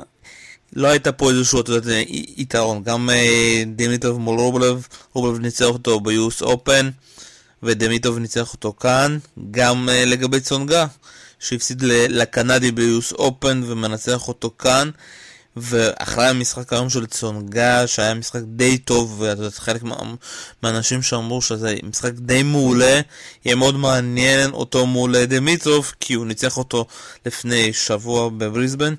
לא 0.76 0.88
הייתה 0.88 1.12
פה 1.12 1.30
איזשהו, 1.30 1.62
אתה 1.62 1.72
יודע, 1.72 1.96
יתרון, 2.38 2.84
גם 2.84 3.10
אה, 3.10 3.64
דימיטרוב 3.68 4.20
מול 4.20 4.40
רובלב, 4.40 4.88
רובלב 5.14 5.40
ניצח 5.40 5.66
אותו 5.66 6.00
ביוס 6.00 6.42
אופן, 6.42 6.90
ודמיטרוב 7.64 8.20
ניצח 8.20 8.54
אותו 8.54 8.74
כאן, 8.80 9.18
גם 9.52 9.90
אה, 9.90 10.06
לגבי 10.06 10.40
צונגה. 10.40 10.86
שהפסיד 11.44 11.82
לקנדי 12.10 12.72
ביוס 12.72 13.12
אופן 13.12 13.62
ומנצח 13.66 14.28
אותו 14.28 14.52
כאן. 14.60 14.90
ואחרי 15.58 16.28
המשחק 16.28 16.74
היום 16.74 16.90
של 16.90 17.06
צונגה, 17.06 17.88
שהיה 17.88 18.14
משחק 18.14 18.42
די 18.46 18.78
טוב, 18.78 19.22
ואתה 19.22 19.42
יודע, 19.42 19.50
חלק 19.52 19.84
מה, 19.84 19.96
מהאנשים 20.64 21.02
שאמרו 21.02 21.42
שזה 21.42 21.76
משחק 21.84 22.12
די 22.14 22.44
מעולה, 22.44 23.02
יהיה 23.46 23.56
מאוד 23.56 23.76
מעניין 23.76 24.52
אותו 24.52 24.86
מול 24.86 25.26
דמיטרוב, 25.26 25.94
כי 26.00 26.14
הוא 26.14 26.26
ניצח 26.26 26.58
אותו 26.58 26.86
לפני 27.26 27.74
שבוע 27.74 28.30
בבריסבן, 28.30 28.94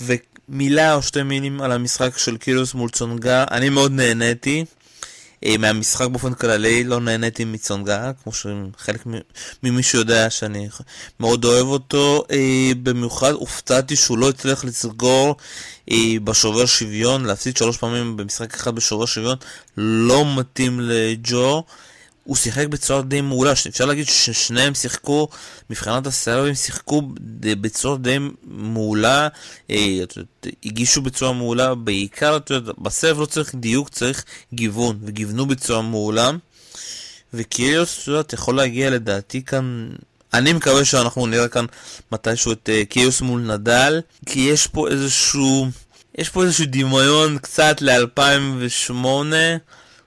ומילה 0.00 0.94
או 0.94 1.02
שתי 1.02 1.22
מילים 1.22 1.60
על 1.60 1.72
המשחק 1.72 2.18
של 2.18 2.36
קירוס 2.36 2.74
מול 2.74 2.90
צונגה, 2.90 3.44
אני 3.50 3.68
מאוד 3.68 3.92
נהניתי. 3.92 4.64
אה, 5.44 5.56
מהמשחק 5.58 6.06
באופן 6.06 6.34
כללי 6.34 6.84
לא 6.84 7.00
נהניתי 7.00 7.44
מצונגה, 7.44 8.10
כמו 8.22 8.32
שחלק 8.32 9.04
ממי 9.62 9.82
שיודע 9.82 10.30
שאני 10.30 10.68
מאוד 11.20 11.44
אוהב 11.44 11.66
אותו. 11.66 12.24
אה, 12.30 12.70
במיוחד 12.82 13.32
הופתעתי 13.32 13.96
שהוא 13.96 14.18
לא 14.18 14.28
הצליח 14.28 14.64
לסגור 14.64 15.36
אה, 15.90 15.96
בשובר 16.24 16.66
שוויון, 16.66 17.24
להפסיד 17.24 17.56
שלוש 17.56 17.76
פעמים 17.76 18.16
במשחק 18.16 18.54
אחד 18.54 18.74
בשובר 18.74 19.06
שוויון, 19.06 19.36
לא 19.76 20.36
מתאים 20.38 20.80
לג'ו. 20.80 21.64
הוא 22.24 22.36
שיחק 22.36 22.66
בצורה 22.66 23.02
די 23.02 23.20
מעולה, 23.20 23.52
אפשר 23.52 23.84
להגיד 23.84 24.06
ששניהם 24.06 24.74
שיחקו, 24.74 25.28
מבחינת 25.70 26.06
הסרבים 26.06 26.54
שיחקו 26.54 27.02
בצורה 27.40 27.96
די 27.98 28.18
מעולה, 28.44 29.28
אה, 29.70 29.98
הגישו 30.64 31.02
בצורה 31.02 31.32
מעולה, 31.32 31.74
בעיקר, 31.74 32.38
בסרב 32.78 33.20
לא 33.20 33.26
צריך 33.26 33.54
דיוק, 33.54 33.88
צריך 33.88 34.24
גיוון, 34.54 34.98
וגיוונו 35.02 35.46
בצורה 35.46 35.82
מעולה. 35.82 36.30
וקיריוס, 37.34 38.02
את 38.02 38.08
יודעת, 38.08 38.32
יכול 38.32 38.56
להגיע 38.56 38.90
לדעתי 38.90 39.42
כאן, 39.42 39.88
אני 40.34 40.52
מקווה 40.52 40.84
שאנחנו 40.84 41.26
נראה 41.26 41.48
כאן 41.48 41.64
מתישהו 42.12 42.52
את 42.52 42.68
uh, 42.68 42.88
קיריוס 42.88 43.20
מול 43.20 43.40
נדל, 43.40 44.00
כי 44.26 44.40
יש 44.40 44.66
פה 44.66 44.88
איזשהו, 44.88 45.66
יש 46.18 46.28
פה 46.28 46.42
איזשהו 46.42 46.64
דמיון 46.68 47.38
קצת 47.38 47.76
ל-2008. 47.80 48.94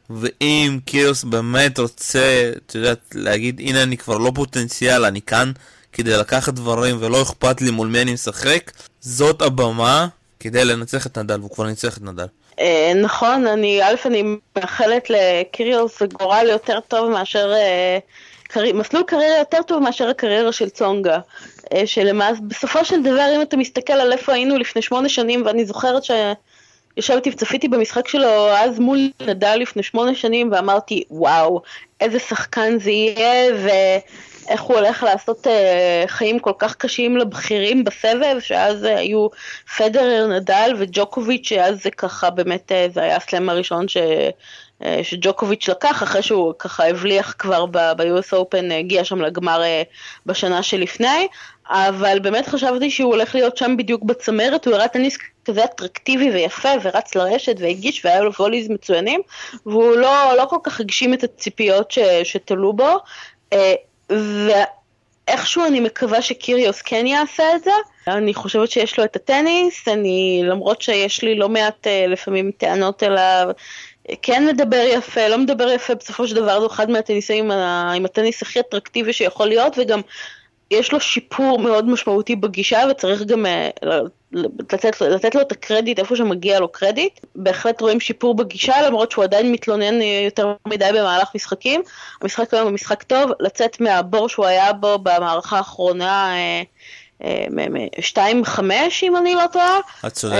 ואם 0.09 0.79
קיוס 0.85 1.23
באמת 1.23 1.79
רוצה, 1.79 2.51
את 2.57 2.75
יודעת, 2.75 2.99
להגיד, 3.15 3.59
הנה 3.59 3.83
אני 3.83 3.97
כבר 3.97 4.17
לא 4.17 4.31
פוטנציאל, 4.35 5.05
אני 5.05 5.21
כאן 5.21 5.51
כדי 5.93 6.17
לקחת 6.17 6.53
דברים 6.53 6.97
ולא 6.99 7.21
אכפת 7.21 7.61
לי 7.61 7.71
מול 7.71 7.87
מי 7.87 8.01
אני 8.01 8.13
משחק, 8.13 8.71
זאת 9.01 9.41
הבמה 9.41 10.07
כדי 10.39 10.65
לנצח 10.65 11.05
את 11.05 11.17
נדל, 11.17 11.39
והוא 11.39 11.51
כבר 11.51 11.65
ניצח 11.65 11.97
את 11.97 12.01
נדל. 12.01 12.25
אה, 12.59 12.91
נכון, 12.95 13.47
אני, 13.47 13.83
א', 13.83 13.95
אני 14.05 14.23
מאחלת 14.57 15.09
לקיריוס 15.09 16.01
גורל 16.01 16.47
יותר 16.49 16.79
טוב 16.87 17.09
מאשר, 17.09 17.53
אה, 17.53 17.99
מסלול 18.73 19.03
קריירה 19.07 19.37
יותר 19.37 19.61
טוב 19.67 19.83
מאשר 19.83 20.09
הקריירה 20.09 20.51
של 20.51 20.69
צונגה. 20.69 21.19
אה, 21.73 21.87
שלמעשה, 21.87 22.41
בסופו 22.47 22.85
של 22.85 23.03
דבר, 23.03 23.25
אם 23.35 23.41
אתה 23.41 23.57
מסתכל 23.57 23.93
על 23.93 24.13
איפה 24.13 24.33
היינו 24.33 24.57
לפני 24.57 24.81
שמונה 24.81 25.09
שנים, 25.09 25.45
ואני 25.45 25.65
זוכרת 25.65 26.03
ש... 26.03 26.11
ישבתי 26.97 27.29
וצפיתי 27.29 27.67
במשחק 27.67 28.07
שלו 28.07 28.49
אז 28.49 28.79
מול 28.79 28.99
נדל 29.21 29.55
לפני 29.59 29.83
שמונה 29.83 30.15
שנים 30.15 30.51
ואמרתי 30.51 31.03
וואו 31.11 31.61
איזה 32.01 32.19
שחקן 32.19 32.79
זה 32.79 32.91
יהיה 32.91 33.53
ואיך 33.63 34.61
הוא 34.61 34.77
הולך 34.77 35.03
לעשות 35.03 35.47
uh, 35.47 35.49
חיים 36.07 36.39
כל 36.39 36.53
כך 36.57 36.75
קשים 36.75 37.17
לבכירים 37.17 37.83
בסבב 37.83 38.39
שאז 38.39 38.83
uh, 38.83 38.87
היו 38.87 39.27
פדרר, 39.77 40.27
נדל 40.27 40.73
וג'וקוביץ' 40.77 41.47
שאז 41.47 41.83
זה 41.83 41.91
ככה 41.91 42.29
באמת 42.29 42.71
uh, 42.71 42.93
זה 42.93 43.01
היה 43.01 43.15
הסלאם 43.15 43.49
הראשון 43.49 43.87
ש... 43.87 43.97
שג'וקוביץ' 45.03 45.69
לקח 45.69 46.03
אחרי 46.03 46.21
שהוא 46.21 46.53
ככה 46.59 46.87
הבליח 46.87 47.35
כבר 47.39 47.65
ב-US 47.65 48.33
Open, 48.33 48.73
הגיע 48.73 49.03
שם 49.03 49.21
לגמר 49.21 49.61
בשנה 50.25 50.63
שלפני, 50.63 51.27
אבל 51.69 52.19
באמת 52.19 52.47
חשבתי 52.47 52.91
שהוא 52.91 53.11
הולך 53.11 53.35
להיות 53.35 53.57
שם 53.57 53.77
בדיוק 53.77 54.03
בצמרת, 54.03 54.65
הוא 54.65 54.75
הראה 54.75 54.87
טניס 54.87 55.17
כזה 55.45 55.63
אטרקטיבי 55.63 56.31
ויפה 56.31 56.69
ורץ 56.83 57.15
לרשת 57.15 57.55
והגיש 57.59 58.05
והיה 58.05 58.21
לו 58.21 58.33
ווליז 58.33 58.69
מצוינים 58.69 59.21
והוא 59.65 59.95
לא, 59.95 60.33
לא 60.37 60.45
כל 60.45 60.57
כך 60.63 60.79
הגשים 60.79 61.13
את 61.13 61.23
הציפיות 61.23 61.91
ש, 61.91 61.99
שתלו 62.23 62.73
בו 62.73 62.97
אה, 63.53 63.73
ואיכשהו 64.09 65.65
אני 65.65 65.79
מקווה 65.79 66.21
שקיריוס 66.21 66.81
כן 66.81 67.07
יעשה 67.07 67.55
את 67.55 67.63
זה. 67.63 67.71
אני 68.07 68.33
חושבת 68.33 68.71
שיש 68.71 68.99
לו 68.99 69.03
את 69.03 69.15
הטניס, 69.15 69.87
אני 69.87 70.41
למרות 70.45 70.81
שיש 70.81 71.23
לי 71.23 71.35
לא 71.35 71.49
מעט 71.49 71.87
אה, 71.87 72.05
לפעמים 72.07 72.51
טענות 72.57 73.03
אליו 73.03 73.49
כן 74.21 74.47
מדבר 74.47 74.83
יפה, 74.87 75.27
לא 75.27 75.37
מדבר 75.37 75.67
יפה, 75.69 75.95
בסופו 75.95 76.27
של 76.27 76.35
דבר 76.35 76.53
הוא 76.53 76.67
אחד 76.67 76.89
מהטניסאים 76.89 77.51
עם 77.51 78.05
הטניס 78.05 78.41
הכי 78.41 78.59
אטרקטיבי 78.59 79.13
שיכול 79.13 79.47
להיות, 79.47 79.77
וגם 79.77 80.01
יש 80.71 80.91
לו 80.91 80.99
שיפור 80.99 81.59
מאוד 81.59 81.89
משמעותי 81.89 82.35
בגישה 82.35 82.83
וצריך 82.91 83.23
גם 83.23 83.45
uh, 83.45 83.85
לתת, 84.31 85.01
לתת 85.01 85.35
לו 85.35 85.41
את 85.41 85.51
הקרדיט 85.51 85.99
איפה 85.99 86.15
שמגיע 86.15 86.59
לו 86.59 86.69
קרדיט. 86.69 87.19
בהחלט 87.35 87.81
רואים 87.81 87.99
שיפור 87.99 88.35
בגישה 88.35 88.81
למרות 88.81 89.11
שהוא 89.11 89.23
עדיין 89.23 89.51
מתלונן 89.51 90.01
יותר 90.01 90.53
מדי 90.67 90.89
במהלך 90.93 91.29
משחקים. 91.35 91.81
המשחק 92.21 92.53
היום 92.53 92.65
הוא 92.65 92.73
משחק 92.73 93.03
טוב, 93.03 93.31
לצאת 93.39 93.81
מהבור 93.81 94.29
שהוא 94.29 94.45
היה 94.45 94.73
בו 94.73 94.97
במערכה 94.97 95.57
האחרונה 95.57 96.33
2-5 97.21 97.25
אה, 98.17 98.31
אם 99.03 99.17
אני 99.17 99.35
לא 99.35 99.43
טועה. 99.51 99.79
את 100.07 100.13
צודקת. 100.13 100.37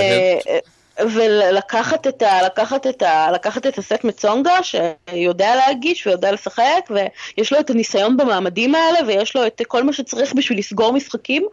ולקחת 1.00 2.08
את, 2.08 2.22
ה, 2.22 2.42
לקחת, 2.42 2.88
את 2.88 3.02
ה, 3.02 3.32
לקחת 3.32 3.68
את 3.68 3.78
הסט 3.78 4.04
מצונגה 4.04 4.60
שיודע 4.64 5.56
להגיש 5.56 6.08
ויודע 6.08 6.32
לשחק 6.32 6.90
ויש 6.90 7.54
לו 7.54 7.60
את 7.60 7.70
הניסיון 7.70 8.18
במעמדים 8.18 8.76
האלה 8.76 9.00
ויש 9.08 9.36
לו 9.36 9.48
את 9.48 9.62
כל 9.68 9.84
מה 9.84 9.94
שצריך 9.94 10.34
בשביל 10.34 10.60
לסגור 10.60 10.94
משחקים 10.94 11.48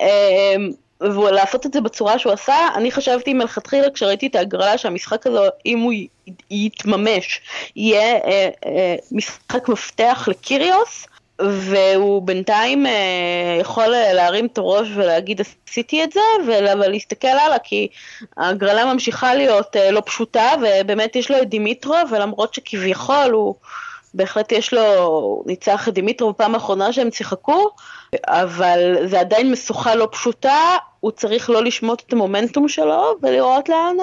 אמ, 0.00 0.72
ולעשות 1.00 1.66
את 1.66 1.72
זה 1.72 1.80
בצורה 1.80 2.18
שהוא 2.18 2.32
עשה, 2.32 2.68
אני 2.74 2.92
חשבתי 2.92 3.34
מלכתחילה 3.34 3.90
כשראיתי 3.90 4.26
את 4.26 4.34
ההגרלה 4.34 4.78
שהמשחק 4.78 5.26
הזה, 5.26 5.38
אם 5.66 5.78
הוא 5.78 5.92
יתממש, 6.50 7.40
יהיה 7.76 8.16
אה, 8.16 8.48
אה, 8.66 8.96
משחק 9.12 9.68
מפתח 9.68 10.28
לקיריוס 10.30 11.06
והוא 11.40 12.22
בינתיים 12.22 12.86
אה, 12.86 13.58
יכול 13.60 13.86
להרים 13.88 14.46
את 14.46 14.58
הראש 14.58 14.88
ולהגיד 14.94 15.40
עשיתי 15.68 16.04
את 16.04 16.12
זה, 16.12 16.20
אבל 16.72 16.88
להסתכל 16.88 17.28
הלאה, 17.28 17.58
כי 17.58 17.88
ההגרלה 18.36 18.92
ממשיכה 18.92 19.34
להיות 19.34 19.76
אה, 19.76 19.90
לא 19.90 20.02
פשוטה, 20.06 20.50
ובאמת 20.60 21.16
יש 21.16 21.30
לו 21.30 21.42
את 21.42 21.48
דימיטרו, 21.48 21.94
ולמרות 22.10 22.54
שכביכול 22.54 23.30
הוא, 23.32 23.54
בהחלט 24.14 24.52
יש 24.52 24.74
לו, 24.74 25.42
ניצח 25.46 25.88
את 25.88 25.94
דימיטרו 25.94 26.32
בפעם 26.32 26.54
האחרונה 26.54 26.92
שהם 26.92 27.10
שיחקו, 27.10 27.70
אבל 28.26 28.96
זה 29.06 29.20
עדיין 29.20 29.52
משוכה 29.52 29.94
לא 29.94 30.08
פשוטה, 30.12 30.76
הוא 31.00 31.10
צריך 31.10 31.50
לא 31.50 31.64
לשמוט 31.64 32.02
את 32.06 32.12
המומנטום 32.12 32.68
שלו, 32.68 33.14
ולראות 33.22 33.68
לאן 33.68 33.96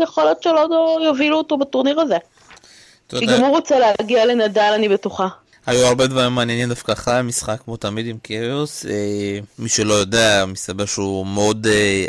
היכולת 0.00 0.42
שלו 0.42 0.60
יובילו 1.04 1.38
אותו 1.38 1.56
בטורניר 1.56 2.00
הזה. 2.00 2.16
כי 3.08 3.26
גם 3.26 3.40
הוא 3.40 3.56
רוצה 3.56 3.78
להגיע 3.78 4.26
לנדל, 4.26 4.72
אני 4.74 4.88
בטוחה. 4.88 5.28
היו 5.66 5.86
הרבה 5.86 6.06
דברים 6.06 6.32
מעניינים 6.32 6.68
דווקא 6.68 6.92
אחרי 6.92 7.14
המשחק, 7.14 7.60
כמו 7.64 7.76
תמיד 7.76 8.06
עם 8.06 8.18
קיריוס. 8.18 8.86
אה, 8.86 9.38
מי 9.58 9.68
שלא 9.68 9.94
יודע, 9.94 10.44
מסתבר 10.46 10.86
שהוא 10.86 11.26
מאוד 11.26 11.66
אה, 11.66 12.06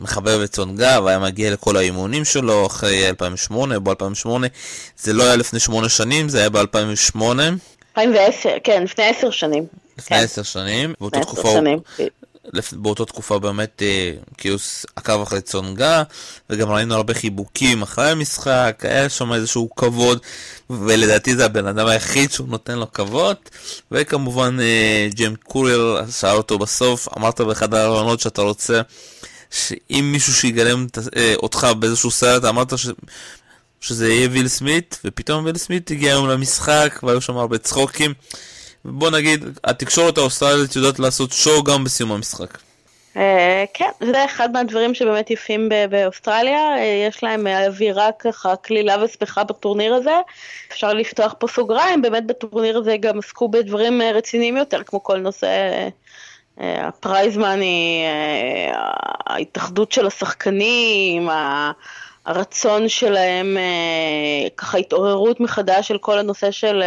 מחבב 0.00 0.40
את 0.40 0.52
צונגה, 0.52 1.00
והיה 1.04 1.18
מגיע 1.18 1.50
לכל 1.50 1.76
האימונים 1.76 2.24
שלו 2.24 2.66
אחרי 2.66 3.08
2008, 3.08 3.78
ב-2008. 3.78 4.28
זה 4.98 5.12
לא 5.12 5.24
היה 5.24 5.36
לפני 5.36 5.60
שמונה 5.60 5.88
שנים, 5.88 6.28
זה 6.28 6.38
היה 6.38 6.50
ב-2008. 6.50 7.16
2010, 7.96 8.50
כן, 8.64 8.82
לפני 8.82 9.04
עשר 9.04 9.30
שנים. 9.30 9.66
לפני 9.98 10.16
כן. 10.16 10.24
עשר 10.24 10.42
שנים, 10.42 10.94
באותה 11.00 11.20
תקופה 11.20 11.48
הוא... 11.48 11.66
באותה 12.72 13.04
תקופה 13.04 13.38
באמת 13.38 13.82
אה, 13.82 14.12
קיוס 14.36 14.86
עקב 14.96 15.22
אחרי 15.22 15.40
צונגה, 15.40 16.02
וגם 16.50 16.70
ראינו 16.70 16.94
הרבה 16.94 17.14
חיבוקים 17.14 17.82
אחרי 17.82 18.10
המשחק, 18.10 18.82
היה 18.82 19.08
שם 19.08 19.32
איזשהו 19.32 19.74
כבוד, 19.74 20.18
ולדעתי 20.70 21.36
זה 21.36 21.44
הבן 21.44 21.66
אדם 21.66 21.86
היחיד 21.86 22.32
שהוא 22.32 22.48
נותן 22.48 22.78
לו 22.78 22.92
כבוד, 22.92 23.36
וכמובן 23.90 24.56
אה, 24.60 25.08
ג'יימ 25.14 25.34
קוריאל 25.36 26.10
שאל 26.10 26.36
אותו 26.36 26.58
בסוף, 26.58 27.08
אמרת 27.18 27.40
באחד 27.40 27.74
הרעיונות 27.74 28.20
שאתה 28.20 28.42
רוצה 28.42 28.80
שאם 29.50 30.08
מישהו 30.12 30.34
שיגלם 30.34 30.86
אה, 31.16 31.34
אותך 31.36 31.66
באיזשהו 31.78 32.10
סרט, 32.10 32.44
אמרת 32.44 32.78
ש... 32.78 32.86
שזה 33.80 34.12
יהיה 34.12 34.28
ויל 34.32 34.48
סמית, 34.48 35.00
ופתאום 35.04 35.44
ויל 35.44 35.58
סמית 35.58 35.90
הגיע 35.90 36.12
היום 36.12 36.28
למשחק, 36.28 37.00
והיו 37.02 37.20
שם 37.20 37.36
הרבה 37.36 37.58
צחוקים. 37.58 38.14
בוא 38.84 39.10
נגיד, 39.10 39.44
התקשורת 39.64 40.18
האוסטרלית 40.18 40.76
יודעת 40.76 40.98
לעשות 40.98 41.32
שואו 41.32 41.64
גם 41.64 41.84
בסיום 41.84 42.12
המשחק. 42.12 42.58
אה, 43.16 43.64
כן, 43.74 43.90
זה 44.00 44.24
אחד 44.24 44.52
מהדברים 44.52 44.94
שבאמת 44.94 45.30
יפים 45.30 45.68
באוסטרליה, 45.90 46.76
אה, 46.76 47.06
יש 47.08 47.22
להם 47.22 47.46
אווירה 47.46 48.08
ככה 48.18 48.56
קלילה 48.56 49.04
ושמחה 49.04 49.44
בטורניר 49.44 49.94
הזה. 49.94 50.20
אפשר 50.72 50.92
לפתוח 50.92 51.34
פה 51.38 51.46
סוגריים, 51.48 52.02
באמת 52.02 52.26
בטורניר 52.26 52.78
הזה 52.78 52.96
גם 52.96 53.18
עסקו 53.18 53.48
בדברים 53.48 54.02
אה, 54.02 54.12
רציניים 54.12 54.56
יותר, 54.56 54.82
כמו 54.82 55.02
כל 55.02 55.18
נושא 55.18 55.48
ה 56.58 56.71
prize 56.71 57.36
money, 57.36 58.04
ההתאחדות 59.26 59.92
של 59.92 60.06
השחקנים, 60.06 61.28
הרצון 62.26 62.88
שלהם, 62.88 63.56
ככה 64.56 64.78
התעוררות 64.78 65.40
מחדש 65.40 65.88
של 65.88 65.98
כל 65.98 66.18
הנושא 66.18 66.50
של 66.50 66.82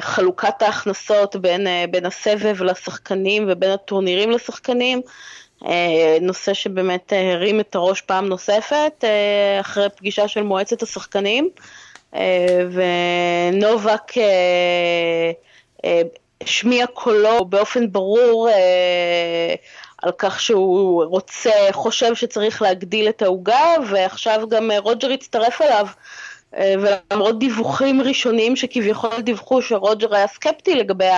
חלוקת 0.00 0.62
ההכנסות 0.62 1.36
בין, 1.36 1.66
אה, 1.66 1.84
בין 1.90 2.06
הסבב 2.06 2.62
לשחקנים 2.62 3.46
ובין 3.48 3.70
הטורנירים 3.70 4.30
לשחקנים, 4.30 5.02
אה, 5.66 6.16
נושא 6.20 6.54
שבאמת 6.54 7.12
הרים 7.16 7.60
את 7.60 7.74
הראש 7.74 8.00
פעם 8.00 8.28
נוספת 8.28 9.04
אחרי 9.60 9.88
פגישה 9.96 10.28
של 10.28 10.42
מועצת 10.42 10.82
השחקנים, 10.82 11.48
ונובק 12.72 14.12
השמיע 16.42 16.86
קולו 16.86 17.44
באופן 17.44 17.92
ברור 17.92 18.48
על 20.02 20.12
כך 20.18 20.40
שהוא 20.40 21.04
רוצה, 21.04 21.50
חושב 21.72 22.14
שצריך 22.14 22.62
להגדיל 22.62 23.08
את 23.08 23.22
העוגה, 23.22 23.74
ועכשיו 23.90 24.48
גם 24.48 24.70
רוג'ר 24.78 25.10
הצטרף 25.10 25.62
אליו. 25.62 25.86
אה, 26.56 26.74
ולמרות 26.80 27.38
דיווחים 27.38 28.02
ראשונים 28.02 28.56
שכביכול 28.56 29.20
דיווחו 29.20 29.62
שרוג'ר 29.62 30.14
היה 30.14 30.26
סקפטי 30.26 30.74
לגבי 30.74 31.08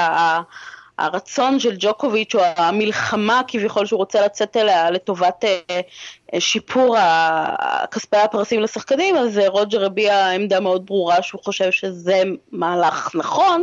הרצון 0.99 1.61
של 1.61 1.77
ג'וקוביץ' 1.79 2.35
או 2.35 2.41
המלחמה 2.57 3.41
כביכול 3.49 3.87
שהוא 3.87 3.99
רוצה 3.99 4.25
לצאת 4.25 4.57
אליה 4.57 4.91
לטובת 4.91 5.45
אה, 5.45 5.81
שיפור 6.39 6.97
כספי 7.91 8.17
הפרסים 8.17 8.63
לשחקנים, 8.63 9.17
אז 9.17 9.41
רוג'ר 9.47 9.85
הביע 9.85 10.31
עמדה 10.31 10.61
מאוד 10.61 10.87
ברורה 10.87 11.23
שהוא 11.23 11.41
חושב 11.45 11.71
שזה 11.71 12.23
מהלך 12.53 13.11
נכון. 13.15 13.63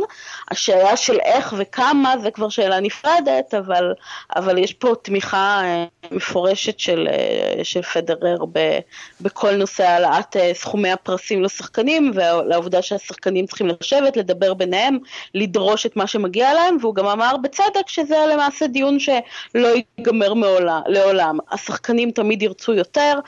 השאלה 0.50 0.96
של 0.96 1.18
איך 1.20 1.54
וכמה 1.58 2.14
זה 2.22 2.30
כבר 2.30 2.48
שאלה 2.48 2.80
נפרדת, 2.80 3.54
אבל, 3.54 3.92
אבל 4.36 4.58
יש 4.58 4.72
פה 4.72 4.94
תמיכה 5.02 5.60
אה, 5.64 5.84
מפורשת 6.10 6.78
של, 6.78 7.08
אה, 7.10 7.64
של 7.64 7.82
פדרר 7.82 8.38
ב, 8.52 8.78
בכל 9.20 9.56
נושא 9.56 9.84
העלאת 9.84 10.36
אה, 10.36 10.50
סכומי 10.54 10.90
הפרסים 10.90 11.42
לשחקנים, 11.42 12.12
ולעובדה 12.14 12.82
שהשחקנים 12.82 13.46
צריכים 13.46 13.68
לשבת, 13.80 14.16
לדבר 14.16 14.54
ביניהם, 14.54 14.98
לדרוש 15.34 15.86
את 15.86 15.96
מה 15.96 16.06
שמגיע 16.06 16.54
להם, 16.54 16.76
והוא 16.80 16.94
גם 16.94 17.06
אמר 17.06 17.36
בצדק 17.36 17.88
שזה 17.88 18.16
למעשה 18.32 18.66
דיון 18.66 18.98
שלא 18.98 19.68
ייגמר 19.98 20.34
מעולם, 20.34 20.80
לעולם. 20.86 21.38
השחקנים 21.50 22.10
תמיד 22.10 22.42
ירצו 22.42 22.53
ירצו 22.54 22.74
יותר, 22.74 23.18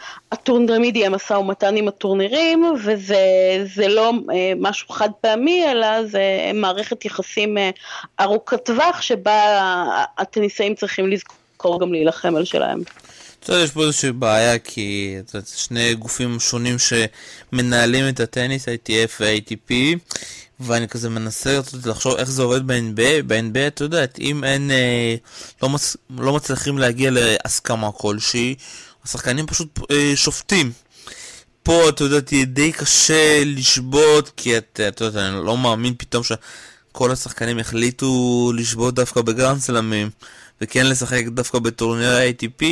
תמיד 0.66 0.96
יהיה 0.96 1.10
משא 1.10 1.32
ומתן 1.32 1.76
עם 1.76 1.88
הטורנירים, 1.88 2.64
וזה 2.84 3.88
לא 3.88 4.12
אה, 4.32 4.52
משהו 4.56 4.88
חד 4.88 5.10
פעמי, 5.20 5.64
אלא 5.70 6.06
זה 6.06 6.50
מערכת 6.54 7.04
יחסים 7.04 7.58
אה, 7.58 7.70
ארוכת 8.20 8.64
טווח, 8.64 9.00
שבה 9.00 9.42
הטניסאים 10.18 10.74
צריכים 10.74 11.10
לזכור 11.10 11.80
גם 11.80 11.92
להילחם 11.92 12.36
על 12.36 12.44
שלהם. 12.44 12.82
יודע, 13.48 13.64
יש 13.64 13.70
פה 13.70 13.82
איזושהי 13.82 14.12
בעיה, 14.12 14.58
כי 14.58 15.16
זה 15.26 15.38
שני 15.56 15.94
גופים 15.94 16.40
שונים 16.40 16.76
שמנהלים 16.78 18.08
את 18.08 18.20
הטניס, 18.20 18.68
ITF 18.68 19.10
ו-ATP, 19.20 19.72
ואני 20.60 20.88
כזה 20.88 21.08
מנסה 21.08 21.60
לחשוב 21.86 22.16
איך 22.16 22.30
זה 22.30 22.42
עובד 22.42 22.66
ב-NBA, 22.66 23.22
ב-NBA, 23.26 23.66
אתה 23.66 23.84
יודע, 23.84 24.04
אם 24.20 24.44
אין, 24.44 24.70
אה, 24.70 25.14
לא, 25.62 25.68
מצ... 25.68 25.96
לא 26.18 26.32
מצליחים 26.32 26.78
להגיע 26.78 27.10
להסכמה 27.12 27.92
כלשהי, 27.92 28.54
השחקנים 29.06 29.46
פשוט 29.46 29.78
אה, 29.90 30.12
שופטים. 30.16 30.72
פה, 31.62 31.88
אתה 31.88 32.04
יודע, 32.04 32.20
תהיה 32.20 32.44
די 32.44 32.72
קשה 32.72 33.42
לשבות, 33.44 34.32
כי 34.36 34.58
אתה, 34.58 34.88
אתה 34.88 35.04
יודע, 35.04 35.28
אני 35.28 35.46
לא 35.46 35.58
מאמין 35.58 35.94
פתאום 35.98 36.22
שכל 36.24 37.10
השחקנים 37.10 37.58
החליטו 37.58 38.52
לשבות 38.56 38.94
דווקא 38.94 39.20
בגרנד 39.20 39.60
סלמים, 39.60 40.10
וכן 40.60 40.86
לשחק 40.86 41.24
דווקא 41.26 41.58
בטורניר 41.58 42.10
ה-ATP, 42.10 42.64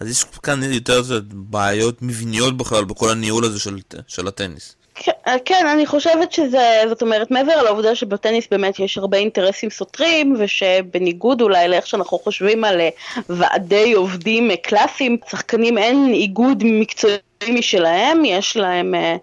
אז 0.00 0.08
יש 0.08 0.24
כאן 0.42 0.62
יותר 0.62 1.02
בעיות 1.32 2.02
מבניות 2.02 2.56
בכלל 2.56 2.84
בכל 2.84 3.10
הניהול 3.10 3.44
הזה 3.44 3.58
של, 3.58 3.78
של 4.06 4.28
הטניס. 4.28 4.74
כן, 4.94 5.12
כן, 5.44 5.66
אני 5.66 5.86
חושבת 5.86 6.32
שזה, 6.32 6.82
זאת 6.88 7.02
אומרת, 7.02 7.30
מעבר 7.30 7.62
לעובדה 7.62 7.94
שבטניס 7.94 8.46
באמת 8.50 8.78
יש 8.78 8.98
הרבה 8.98 9.18
אינטרסים 9.18 9.70
סותרים, 9.70 10.36
ושבניגוד 10.38 11.40
אולי 11.40 11.68
לאיך 11.68 11.86
שאנחנו 11.86 12.18
חושבים 12.18 12.64
על 12.64 12.80
אה, 12.80 12.88
ועדי 13.28 13.92
עובדים 13.92 14.50
אה, 14.50 14.56
קלאסיים, 14.56 15.16
שחקנים 15.30 15.78
אין 15.78 16.10
איגוד 16.12 16.62
מקצועי 16.66 17.18
משלהם, 17.48 18.24
יש 18.24 18.56
להם, 18.56 18.94
אה, 18.94 19.16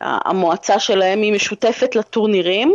המועצה 0.00 0.78
שלהם 0.78 1.22
היא 1.22 1.32
משותפת 1.32 1.96
לטורנירים. 1.96 2.74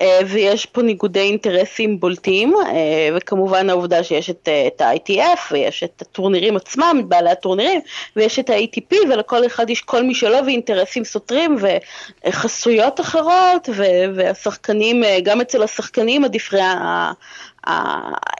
אה, 0.00 0.18
ויש 0.26 0.66
פה 0.66 0.82
ניגודי 0.82 1.20
אינטרסים 1.20 2.00
בולטים, 2.00 2.54
אה, 2.66 3.08
וכמובן 3.16 3.70
העובדה 3.70 4.04
שיש 4.04 4.30
את, 4.30 4.48
אה, 4.48 4.66
את 4.66 4.80
ה-ITF 4.80 5.52
ויש 5.52 5.82
את 5.82 6.02
הטורנירים 6.02 6.56
עצמם, 6.56 6.96
את 7.00 7.04
בעלי 7.04 7.30
הטורנירים, 7.30 7.80
ויש 8.16 8.38
את 8.38 8.50
ה-ATP 8.50 8.96
ולכל 9.10 9.46
אחד 9.46 9.70
יש 9.70 9.80
כל 9.80 10.02
מי 10.02 10.14
שלא 10.14 10.38
ואינטרסים 10.46 11.04
סותרים 11.04 11.56
וחסויות 12.26 13.00
אחרות, 13.00 13.68
והשחקנים, 14.14 15.02
גם 15.22 15.40
אצל 15.40 15.62
השחקנים 15.62 16.24
הדיפרי... 16.24 16.60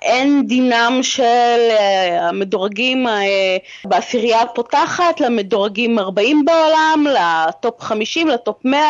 אין 0.02 0.46
דינם 0.46 0.98
של 1.02 1.68
המדורגים 2.20 3.06
בעשירייה 3.84 4.42
הפותחת 4.42 5.20
למדורגים 5.20 5.98
40 5.98 6.44
בעולם, 6.44 7.06
לטופ 7.14 7.80
50, 7.80 8.28
לטופ 8.28 8.64
100 8.64 8.80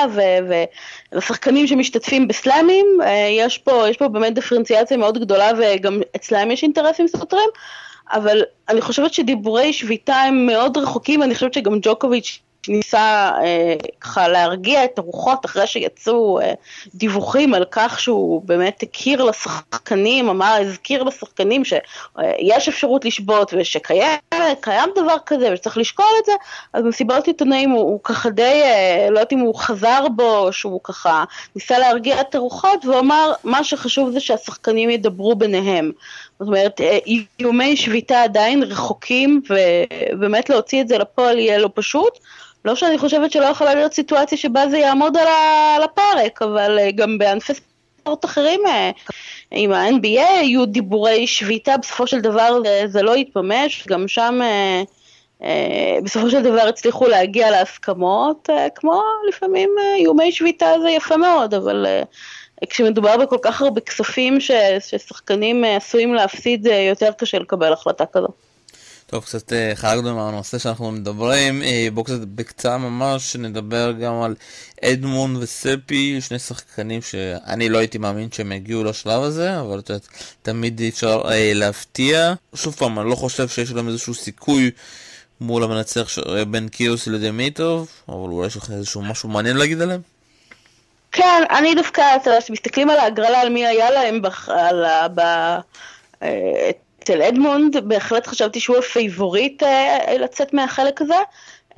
ולשחקנים 1.12 1.66
שמשתתפים 1.66 2.28
בסלאמים, 2.28 2.86
יש 3.30 3.58
פה, 3.58 3.88
יש 3.88 3.96
פה 3.96 4.08
באמת 4.08 4.34
דיפרנציאציה 4.34 4.96
מאוד 4.96 5.18
גדולה 5.18 5.50
וגם 5.58 6.00
אצלהם 6.16 6.50
יש 6.50 6.62
אינטרסים 6.62 7.08
סותרים, 7.08 7.48
אבל 8.12 8.42
אני 8.68 8.80
חושבת 8.80 9.14
שדיבורי 9.14 9.72
שביתה 9.72 10.14
הם 10.14 10.46
מאוד 10.46 10.76
רחוקים, 10.76 11.22
אני 11.22 11.34
חושבת 11.34 11.54
שגם 11.54 11.78
ג'וקוביץ' 11.82 12.40
ניסה 12.68 13.30
אה, 13.42 13.74
ככה 14.00 14.28
להרגיע 14.28 14.84
את 14.84 14.98
הרוחות 14.98 15.46
אחרי 15.46 15.66
שיצאו 15.66 16.40
אה, 16.40 16.52
דיווחים 16.94 17.54
על 17.54 17.64
כך 17.70 18.00
שהוא 18.00 18.42
באמת 18.44 18.82
הכיר 18.82 19.24
לשחקנים, 19.24 20.28
אמר, 20.28 20.56
הזכיר 20.60 21.02
לשחקנים 21.02 21.62
שיש 21.64 22.68
אפשרות 22.68 23.04
לשבות 23.04 23.54
ושקיים 23.56 24.18
דבר 24.96 25.16
כזה 25.26 25.52
ושצריך 25.52 25.78
לשקול 25.78 26.06
את 26.20 26.24
זה, 26.26 26.32
אז 26.72 26.84
במסיבות 26.84 27.26
עיתונאים 27.26 27.70
הוא, 27.70 27.80
הוא 27.80 28.00
ככה 28.04 28.30
די, 28.30 28.62
אה, 28.62 29.06
לא 29.10 29.18
יודעת 29.18 29.32
אם 29.32 29.38
הוא 29.38 29.54
חזר 29.54 30.06
בו, 30.16 30.52
שהוא 30.52 30.80
ככה 30.84 31.24
ניסה 31.56 31.78
להרגיע 31.78 32.20
את 32.20 32.34
הרוחות 32.34 32.84
והוא 32.84 32.98
אמר, 32.98 33.32
מה 33.44 33.64
שחשוב 33.64 34.10
זה 34.10 34.20
שהשחקנים 34.20 34.90
ידברו 34.90 35.34
ביניהם. 35.34 35.92
זאת 36.40 36.46
אומרת, 36.46 36.80
איומי 37.40 37.76
שביתה 37.76 38.22
עדיין 38.22 38.62
רחוקים, 38.62 39.42
ובאמת 40.12 40.50
להוציא 40.50 40.80
את 40.80 40.88
זה 40.88 40.98
לפועל 40.98 41.38
יהיה 41.38 41.58
לא 41.58 41.70
פשוט. 41.74 42.18
לא 42.64 42.74
שאני 42.74 42.98
חושבת 42.98 43.32
שלא 43.32 43.44
יכולה 43.44 43.74
להיות 43.74 43.92
סיטואציה 43.92 44.38
שבה 44.38 44.68
זה 44.68 44.78
יעמוד 44.78 45.16
על 45.16 45.82
הפרק, 45.82 46.42
אבל 46.42 46.78
אה, 46.78 46.90
גם 46.90 47.18
בענפי 47.18 47.52
ספורט 47.54 48.24
אחרים, 48.24 48.60
אה, 48.66 48.90
עם 49.50 49.72
ה-NBA 49.72 50.28
היו 50.40 50.66
דיבורי 50.66 51.26
שביתה, 51.26 51.76
בסופו 51.76 52.06
של 52.06 52.20
דבר 52.20 52.58
זה, 52.86 53.02
לא 53.02 53.16
יתממש, 53.16 53.86
גם 53.88 54.08
שם 54.08 54.40
אה, 55.42 55.98
בסופו 56.04 56.30
של 56.30 56.42
דבר 56.42 56.60
הצליחו 56.68 57.06
להגיע 57.06 57.50
להסכמות, 57.50 58.48
כמו 58.74 59.02
לפעמים 59.28 59.70
איומי 59.96 60.32
שביתה 60.32 60.66
זה 60.82 60.90
יפה 60.90 61.16
מאוד, 61.16 61.54
אבל 61.54 61.86
כשמדובר 62.68 63.16
בכל 63.16 63.38
כך 63.42 63.62
הרבה 63.62 63.80
כספים 63.80 64.40
ש, 64.40 64.50
ששחקנים 64.88 65.64
עשויים 65.64 66.14
להפסיד, 66.14 66.62
זה 66.62 66.74
יותר 66.74 67.12
קשה 67.12 67.38
לקבל 67.38 67.72
החלטה 67.72 68.04
כזו. 68.12 68.28
טוב, 69.10 69.24
קצת 69.24 69.52
אה, 69.52 69.72
חרגנו 69.74 70.16
מהנושא 70.16 70.58
שאנחנו 70.58 70.92
מדברים, 70.92 71.62
אה, 71.62 71.88
בואו 71.94 72.04
קצת 72.04 72.20
בקצרה 72.34 72.78
ממש 72.78 73.36
נדבר 73.36 73.92
גם 73.92 74.22
על 74.22 74.34
אדמון 74.84 75.36
וספי, 75.36 76.20
שני 76.20 76.38
שחקנים 76.38 77.02
שאני 77.02 77.68
לא 77.68 77.78
הייתי 77.78 77.98
מאמין 77.98 78.32
שהם 78.32 78.52
יגיעו 78.52 78.84
לשלב 78.84 79.22
הזה, 79.22 79.60
אבל 79.60 79.78
את 79.78 79.90
תמיד 80.42 80.80
אפשר 80.88 81.22
אה, 81.30 81.52
להפתיע. 81.54 82.34
שוב 82.54 82.74
פעם, 82.74 82.98
אני 82.98 83.10
לא 83.10 83.14
חושב 83.14 83.48
שיש 83.48 83.72
להם 83.72 83.88
איזשהו 83.88 84.14
סיכוי 84.14 84.70
מול 85.40 85.64
המנצח 85.64 86.08
ש... 86.08 86.18
בין 86.50 86.68
קיוס 86.68 87.06
לדמיטרוב, 87.06 87.88
אבל 88.08 88.16
אולי 88.16 88.46
יש 88.46 88.56
לך 88.56 88.70
איזשהו 88.70 89.02
משהו 89.02 89.28
מעניין 89.28 89.56
להגיד 89.56 89.80
עליהם? 89.80 90.00
כן, 91.12 91.42
אני 91.50 91.74
דווקא, 91.74 92.16
אתה 92.16 92.30
יודע, 92.30 92.40
כשמסתכלים 92.40 92.90
על 92.90 92.98
ההגרלה, 92.98 93.40
על 93.40 93.48
מי 93.48 93.66
היה 93.66 93.90
להם 93.90 94.22
בח... 94.22 94.48
ב... 95.14 95.20
אצל 97.02 97.22
אדמונד 97.22 97.88
בהחלט 97.88 98.26
חשבתי 98.26 98.60
שהוא 98.60 98.76
ה 98.76 98.86
favorite 98.86 99.62
אה, 99.62 100.18
לצאת 100.18 100.54
מהחלק 100.54 101.00
הזה. 101.00 101.14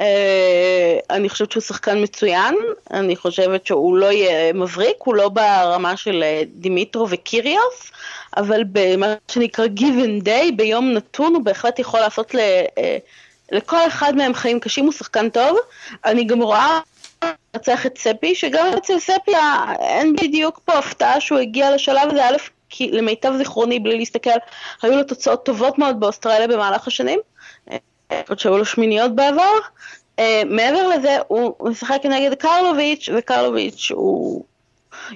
אה, 0.01 0.99
אני 1.11 1.29
חושבת 1.29 1.53
שהוא 1.53 1.63
שחקן 1.63 2.03
מצוין, 2.03 2.55
אני 2.91 3.17
חושבת 3.17 3.67
שהוא 3.67 3.97
לא 3.97 4.13
יהיה 4.13 4.53
מבריק, 4.53 4.97
הוא 4.99 5.15
לא 5.15 5.29
ברמה 5.29 5.97
של 5.97 6.23
אה, 6.23 6.43
דימיטרוב 6.47 7.07
וקיריוס, 7.11 7.91
אבל 8.37 8.63
במה 8.73 9.15
שנקרא 9.29 9.67
given 9.77 10.25
day, 10.25 10.57
ביום 10.57 10.93
נתון 10.93 11.35
הוא 11.35 11.45
בהחלט 11.45 11.79
יכול 11.79 12.01
לעשות 12.01 12.35
ל, 12.35 12.39
לכל 13.53 13.87
אחד 13.87 14.17
מהם 14.17 14.35
חיים 14.35 14.61
קשים, 14.61 14.85
הוא 14.85 14.93
שחקן 14.93 15.29
טוב. 15.29 15.57
אני 16.05 16.25
גם 16.25 16.43
רואה 16.43 16.81
לנצח 17.55 17.87
את 17.87 17.99
ספי, 17.99 18.35
שגם 18.35 18.67
אצל 18.79 18.99
ספי 18.99 19.33
אין 19.81 20.17
בדיוק 20.17 20.61
פה 20.65 20.73
הפתעה 20.73 21.21
שהוא 21.21 21.39
הגיע 21.39 21.75
לשלב 21.75 22.11
הזה, 22.11 22.25
א', 22.25 22.37
כי 22.69 22.91
למיטב 22.91 23.33
זיכרוני, 23.37 23.79
בלי 23.79 23.99
להסתכל, 23.99 24.31
היו 24.83 24.97
לו 24.97 25.05
תוצאות 25.05 25.45
טובות 25.45 25.79
מאוד 25.79 26.01
באוסטרליה 26.01 26.49
במהלך 26.49 26.87
השנים, 26.87 27.21
עוד 28.29 28.39
שהיו 28.39 28.59
לו 28.59 28.65
שמיניות 28.65 29.15
בעבר. 29.15 29.53
Uh, 30.21 30.23
מעבר 30.47 30.89
לזה, 30.89 31.19
הוא 31.29 31.71
משחק 31.71 32.01
נגד 32.05 32.35
קרלוביץ', 32.35 33.09
וקרלוביץ' 33.17 33.91
הוא 33.91 34.45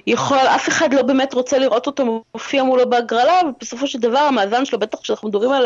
יכול, 0.07 0.37
אף 0.37 0.69
אחד 0.69 0.93
לא 0.93 1.01
באמת 1.01 1.33
רוצה 1.33 1.57
לראות 1.57 1.87
אותו 1.87 2.23
מופיע 2.33 2.63
מולו 2.63 2.89
בהגרלה, 2.89 3.41
ובסופו 3.49 3.87
של 3.87 3.99
דבר 3.99 4.19
המאזן 4.19 4.65
שלו, 4.65 4.79
בטח 4.79 4.99
כשאנחנו 5.01 5.29
מדברים 5.29 5.51
על 5.51 5.65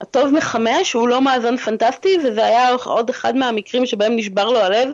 הטוב 0.00 0.26
מחמש, 0.32 0.92
הוא 0.92 1.08
לא 1.08 1.22
מאזן 1.22 1.56
פנטסטי, 1.56 2.18
וזה 2.24 2.46
היה 2.46 2.68
עוד 2.84 3.10
אחד 3.10 3.36
מהמקרים 3.36 3.86
שבהם 3.86 4.16
נשבר 4.16 4.48
לו 4.48 4.60
הלב. 4.60 4.88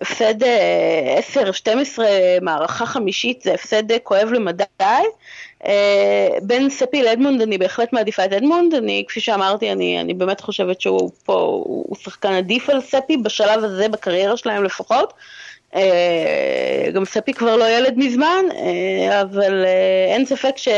הפסד 0.00 0.42
10-12 0.42 0.46
אה, 2.02 2.38
מערכה 2.42 2.86
חמישית, 2.86 3.42
זה 3.42 3.54
הפסד 3.54 3.92
אה, 3.92 3.98
כואב 3.98 4.28
למדי. 4.32 4.64
אה, 5.66 6.28
בין 6.42 6.70
ספי 6.70 7.02
לאדמונד 7.02 7.42
אני 7.42 7.58
בהחלט 7.58 7.92
מעדיפה 7.92 8.24
את 8.24 8.32
אדמונד, 8.32 8.74
אני 8.74 9.04
כפי 9.08 9.20
שאמרתי 9.20 9.72
אני, 9.72 10.00
אני 10.00 10.14
באמת 10.14 10.40
חושבת 10.40 10.80
שהוא 10.80 11.10
פה, 11.24 11.62
הוא 11.64 11.96
שחקן 11.96 12.32
עדיף 12.32 12.70
על 12.70 12.80
ספי 12.80 13.16
בשלב 13.16 13.64
הזה 13.64 13.88
בקריירה 13.88 14.36
שלהם 14.36 14.64
לפחות. 14.64 15.12
אה, 15.76 16.90
גם 16.92 17.04
ספי 17.04 17.32
כבר 17.32 17.56
לא 17.56 17.70
ילד 17.70 17.94
מזמן, 17.96 18.44
אה, 18.56 19.22
אבל 19.22 19.64
אין 20.08 20.26
ספק 20.26 20.56
ש... 20.56 20.68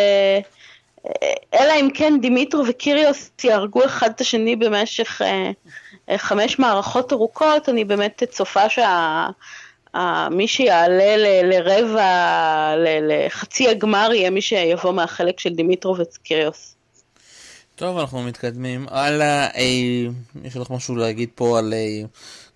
אלא 1.54 1.72
אם 1.80 1.88
כן 1.94 2.18
דימיטרו 2.20 2.64
וקיריוס 2.68 3.30
יהרגו 3.44 3.84
אחד 3.84 4.10
את 4.10 4.20
השני 4.20 4.56
במשך 4.56 5.20
חמש 6.16 6.58
מערכות 6.58 7.12
ארוכות, 7.12 7.68
אני 7.68 7.84
באמת 7.84 8.22
צופה 8.30 8.68
שה... 8.68 9.28
שיעלה 10.46 11.16
ל, 11.16 11.26
לרבע, 11.42 12.74
ל, 12.76 12.86
לחצי 13.08 13.68
הגמר 13.68 14.10
יהיה 14.12 14.30
מי 14.30 14.40
שיבוא 14.40 14.92
מהחלק 14.92 15.40
של 15.40 15.50
דימיטרו 15.54 15.96
וצקיריוס. 15.98 16.74
טוב, 17.76 17.98
אנחנו 17.98 18.22
מתקדמים. 18.22 18.86
הלאה, 18.90 19.46
אה, 19.46 19.62
יש 20.44 20.56
לך 20.56 20.70
משהו 20.70 20.96
להגיד 20.96 21.28
פה 21.34 21.58
על, 21.58 21.74
אה, 21.74 22.06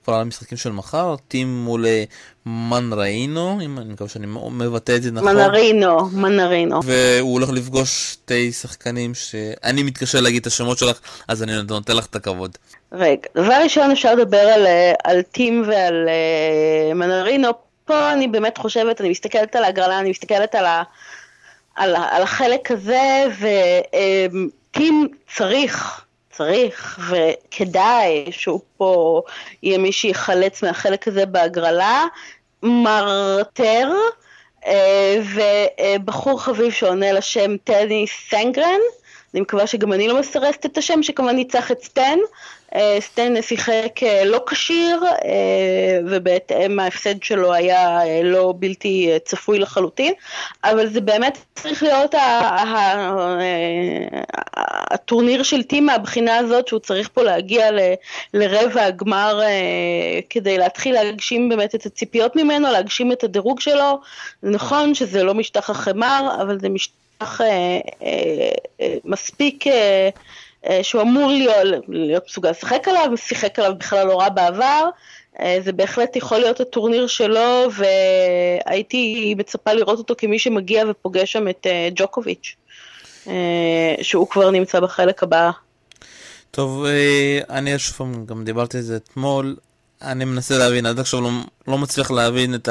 כבר 0.05 0.15
על 0.15 0.21
המשחקים 0.21 0.59
של 0.59 0.73
מחר? 0.73 1.15
טים 1.29 1.65
מול 1.65 1.87
אה, 1.87 2.05
מנראינו, 2.47 3.61
אם 3.65 3.79
אני 3.79 3.93
מקווה 3.93 4.11
שאני 4.11 4.27
מבטא 4.51 4.97
את 4.97 5.03
זה 5.03 5.11
נכון. 5.11 5.37
מנרינו, 5.37 6.09
מנרינו. 6.09 6.81
והוא 6.85 7.33
הולך 7.33 7.51
לפגוש 7.51 8.13
שתי 8.13 8.53
שחקנים 8.53 9.15
שאני 9.15 9.83
מתקשה 9.83 10.21
להגיד 10.21 10.41
את 10.41 10.47
השמות 10.47 10.79
שלך, 10.79 11.01
אז 11.29 11.43
אני 11.43 11.53
נותן 11.69 11.97
לך 11.97 12.07
את 12.07 12.17
הכבוד. 12.17 12.59
רגע, 12.93 13.29
דבר 13.35 13.55
ראשון 13.63 13.91
אפשר 13.91 14.15
לדבר 14.15 14.39
על, 14.39 14.67
אה, 14.67 14.93
על 15.05 15.23
טים 15.23 15.65
ועל 15.67 16.09
uh, 16.09 16.95
מנרינו. 16.95 17.49
פה 17.85 18.13
אני 18.13 18.29
באמת 18.29 18.59
חושבת, 18.59 19.01
אני 19.01 19.09
מסתכלת 19.11 19.57
על 19.57 19.65
ההגרלה, 19.65 19.99
אני 19.99 20.11
מסתכלת 20.11 20.55
על, 20.55 20.65
ה, 20.65 20.83
על, 21.77 21.97
על 22.11 22.23
החלק 22.23 22.71
הזה, 22.71 23.25
וטים 23.39 25.09
צריך, 25.37 26.02
צריך 26.33 27.01
וכדאי 27.11 28.27
שהוא 28.31 28.61
פה 28.77 29.23
יהיה 29.63 29.79
מי 29.79 29.93
שיחלץ 29.93 30.63
מהחלק 30.63 31.09
הזה 31.09 31.27
בהגרלה. 31.27 32.05
מרטר, 32.63 33.93
uh, 34.65 34.69
ובחור 35.99 36.43
חביב 36.43 36.73
שעונה 36.73 37.13
לשם 37.13 37.57
טני 37.65 38.07
סנגרן. 38.31 38.81
אני 39.35 39.41
מקווה 39.41 39.67
שגם 39.67 39.93
אני 39.93 40.09
לא 40.09 40.21
מסרסת 40.21 40.67
את 40.67 40.79
השם, 40.79 41.03
שכמובן 41.03 41.37
ניצח 41.37 41.71
את 41.71 41.83
סטן. 41.83 42.19
אה, 42.75 42.97
סטן 43.01 43.43
שיחק 43.43 44.03
אה, 44.03 44.25
לא 44.25 44.45
כשיר, 44.47 45.05
אה, 45.25 45.99
ובהתאם 46.11 46.81
ההפסד 46.81 47.23
שלו 47.23 47.53
היה 47.53 48.01
לא 48.25 48.55
בלתי 48.59 49.11
צפוי 49.25 49.59
לחלוטין, 49.59 50.13
אבל 50.65 50.87
זה 50.87 51.01
באמת 51.01 51.39
צריך 51.55 51.83
להיות 51.83 52.15
הטורניר 54.91 55.43
של 55.43 55.63
טים 55.63 55.87
מהבחינה 55.87 56.37
הזאת, 56.37 56.69
שהוא 56.69 56.81
צריך 56.81 57.09
פה 57.13 57.23
להגיע 57.23 57.69
לרבע 58.35 58.85
הגמר 58.85 59.41
כדי 60.31 60.59
להתחיל 60.59 60.95
להגשים 60.95 61.49
באמת 61.49 61.75
את 61.75 61.87
הציפיות 61.87 62.37
ממנו, 62.37 62.73
להגשים 62.73 63.13
את 63.13 63.25
הדירוג 63.25 63.61
שלו. 63.61 64.01
נכון 64.43 64.95
שזה 64.95 65.23
לא 65.23 65.35
משטח 65.35 65.71
החמר, 65.71 66.37
אבל 66.43 66.61
זה 66.61 66.69
משטח 66.69 67.02
מספיק... 69.05 69.65
אה, 70.67 70.83
שהוא 70.83 71.03
אמור 71.03 71.31
להיות, 71.31 71.85
להיות 71.89 72.25
מסוגל 72.29 72.51
לשחק 72.51 72.89
עליו, 72.89 73.17
שיחק 73.17 73.59
עליו 73.59 73.73
בכלל 73.79 74.07
לא 74.07 74.21
רע 74.21 74.29
בעבר, 74.29 74.89
אה, 75.41 75.59
זה 75.65 75.73
בהחלט 75.73 76.17
יכול 76.17 76.39
להיות 76.39 76.61
הטורניר 76.61 77.07
שלו, 77.07 77.69
והייתי 78.67 79.35
מצפה 79.39 79.73
לראות 79.73 79.99
אותו 79.99 80.15
כמי 80.19 80.39
שמגיע 80.39 80.85
ופוגש 80.91 81.33
שם 81.33 81.49
את 81.49 81.67
אה, 81.67 81.89
ג'וקוביץ', 81.95 82.57
שהוא 84.03 84.29
כבר 84.29 84.51
נמצא 84.51 84.81
בחלק 84.81 85.23
הבא. 85.23 85.51
טוב, 86.51 86.85
אני 87.51 87.79
שוב 87.79 88.27
גם 88.27 88.45
דיברתי 88.45 88.77
על 88.77 88.83
זה 88.83 88.97
אתמול, 88.97 89.57
אני 90.03 90.25
מנסה 90.25 90.59
להבין, 90.59 90.87
עד 90.87 90.99
עכשיו 90.99 91.21
לא, 91.21 91.31
לא 91.69 91.79
מצליח 91.79 92.11
להבין 92.11 92.55
את 92.55 92.69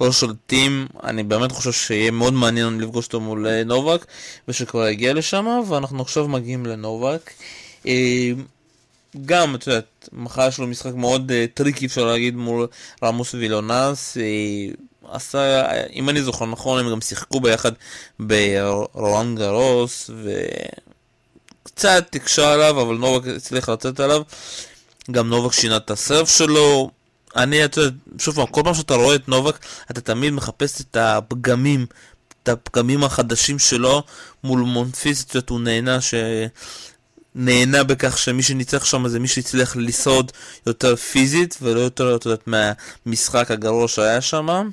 הראש 0.00 0.20
של 0.20 0.32
תים, 0.46 0.86
אני 1.04 1.22
באמת 1.22 1.52
חושב 1.52 1.72
שיהיה 1.72 2.10
מאוד 2.10 2.32
מעניין 2.32 2.80
לפגוש 2.80 3.06
אותו 3.06 3.20
מול 3.20 3.46
אה, 3.46 3.64
נובק, 3.64 4.06
ושכבר 4.48 4.88
יגיע 4.88 5.12
לשם, 5.12 5.46
ואנחנו 5.68 6.02
עכשיו 6.02 6.28
מגיעים 6.28 6.66
לנובק. 6.66 7.30
אה, 7.86 8.32
גם, 9.26 9.54
את 9.54 9.66
יודעת, 9.66 10.08
מחר 10.12 10.48
יש 10.48 10.58
לו 10.58 10.66
משחק 10.66 10.94
מאוד 10.94 11.30
אה, 11.30 11.34
tricky, 11.54 11.86
אפשר 11.86 12.04
להגיד, 12.04 12.36
מול 12.36 12.66
רמוס 13.02 13.34
וינולס. 13.34 14.16
עשה, 15.08 15.66
אם 15.92 16.08
אני 16.08 16.22
זוכר 16.22 16.46
נכון, 16.46 16.80
הם 16.80 16.90
גם 16.90 17.00
שיחקו 17.00 17.40
ביחד 17.40 17.72
ברולאן 18.20 19.38
גארוס, 19.38 20.10
וקצת 21.64 22.04
תקשה 22.10 22.52
עליו, 22.52 22.80
אבל 22.82 22.94
נובק 22.96 23.28
הצליח 23.36 23.68
לצאת 23.68 24.00
עליו. 24.00 24.22
גם 25.10 25.28
נובק 25.28 25.52
שינה 25.52 25.76
את 25.76 25.90
הסרף 25.90 26.28
שלו, 26.38 26.90
אני, 27.36 27.64
אתה 27.64 27.80
יודע, 27.80 27.96
שוב 28.18 28.34
פעם, 28.34 28.46
כל 28.46 28.60
פעם 28.64 28.74
שאתה 28.74 28.94
רואה 28.94 29.14
את 29.14 29.28
נובק, 29.28 29.58
אתה 29.90 30.00
תמיד 30.00 30.32
מחפש 30.32 30.80
את 30.80 30.96
הפגמים, 30.96 31.86
את 32.42 32.48
הפגמים 32.48 33.04
החדשים 33.04 33.58
שלו 33.58 34.02
מול 34.44 34.60
מונפיס, 34.60 35.24
את 35.24 35.34
יודעת, 35.34 35.50
הוא 35.50 35.60
נהנה 35.60 36.00
ש... 36.00 36.14
נהנה 37.34 37.84
בכך 37.84 38.18
שמי 38.18 38.42
שניצח 38.42 38.84
שם 38.84 39.08
זה 39.08 39.20
מי 39.20 39.28
שהצליח 39.28 39.76
לשרוד 39.76 40.32
יותר 40.66 40.96
פיזית 40.96 41.58
ולא 41.62 41.80
יותר, 41.80 42.16
את 42.16 42.26
יודעת, 42.26 42.46
מהמשחק 42.46 43.50
הגרוע 43.50 43.88
שהיה 43.88 44.20
שם. 44.20 44.70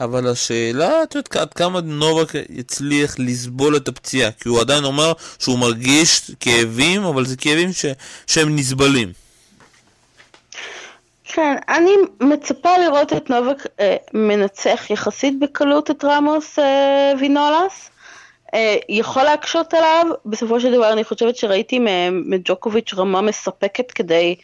אבל 0.00 0.28
השאלה, 0.28 1.02
את 1.02 1.14
יודעת, 1.14 1.36
עד 1.36 1.54
כמה 1.54 1.80
נובק 1.80 2.32
יצליח 2.50 3.14
לסבול 3.18 3.76
את 3.76 3.88
הפציעה, 3.88 4.30
כי 4.30 4.48
הוא 4.48 4.60
עדיין 4.60 4.84
אומר 4.84 5.12
שהוא 5.38 5.58
מרגיש 5.58 6.30
כאבים, 6.40 7.04
אבל 7.04 7.26
זה 7.26 7.36
כאבים 7.36 7.72
ש... 7.72 7.84
שהם 8.26 8.56
נסבלים. 8.56 9.12
כן, 11.34 11.56
אני 11.68 11.90
מצפה 12.20 12.78
לראות 12.78 13.12
את 13.12 13.30
נובק 13.30 13.66
אה, 13.80 13.96
מנצח 14.12 14.90
יחסית 14.90 15.38
בקלות 15.38 15.90
את 15.90 16.04
רמוס 16.04 16.58
אה, 16.58 17.12
וינולס. 17.18 17.90
אה, 18.54 18.76
יכול 18.88 19.22
להקשות 19.22 19.74
עליו, 19.74 20.06
בסופו 20.26 20.60
של 20.60 20.72
דבר 20.72 20.92
אני 20.92 21.04
חושבת 21.04 21.36
שראיתי 21.36 21.78
מג'וקוביץ' 22.12 22.94
רמה 22.94 23.20
מספקת 23.20 23.90
כדי 23.90 24.36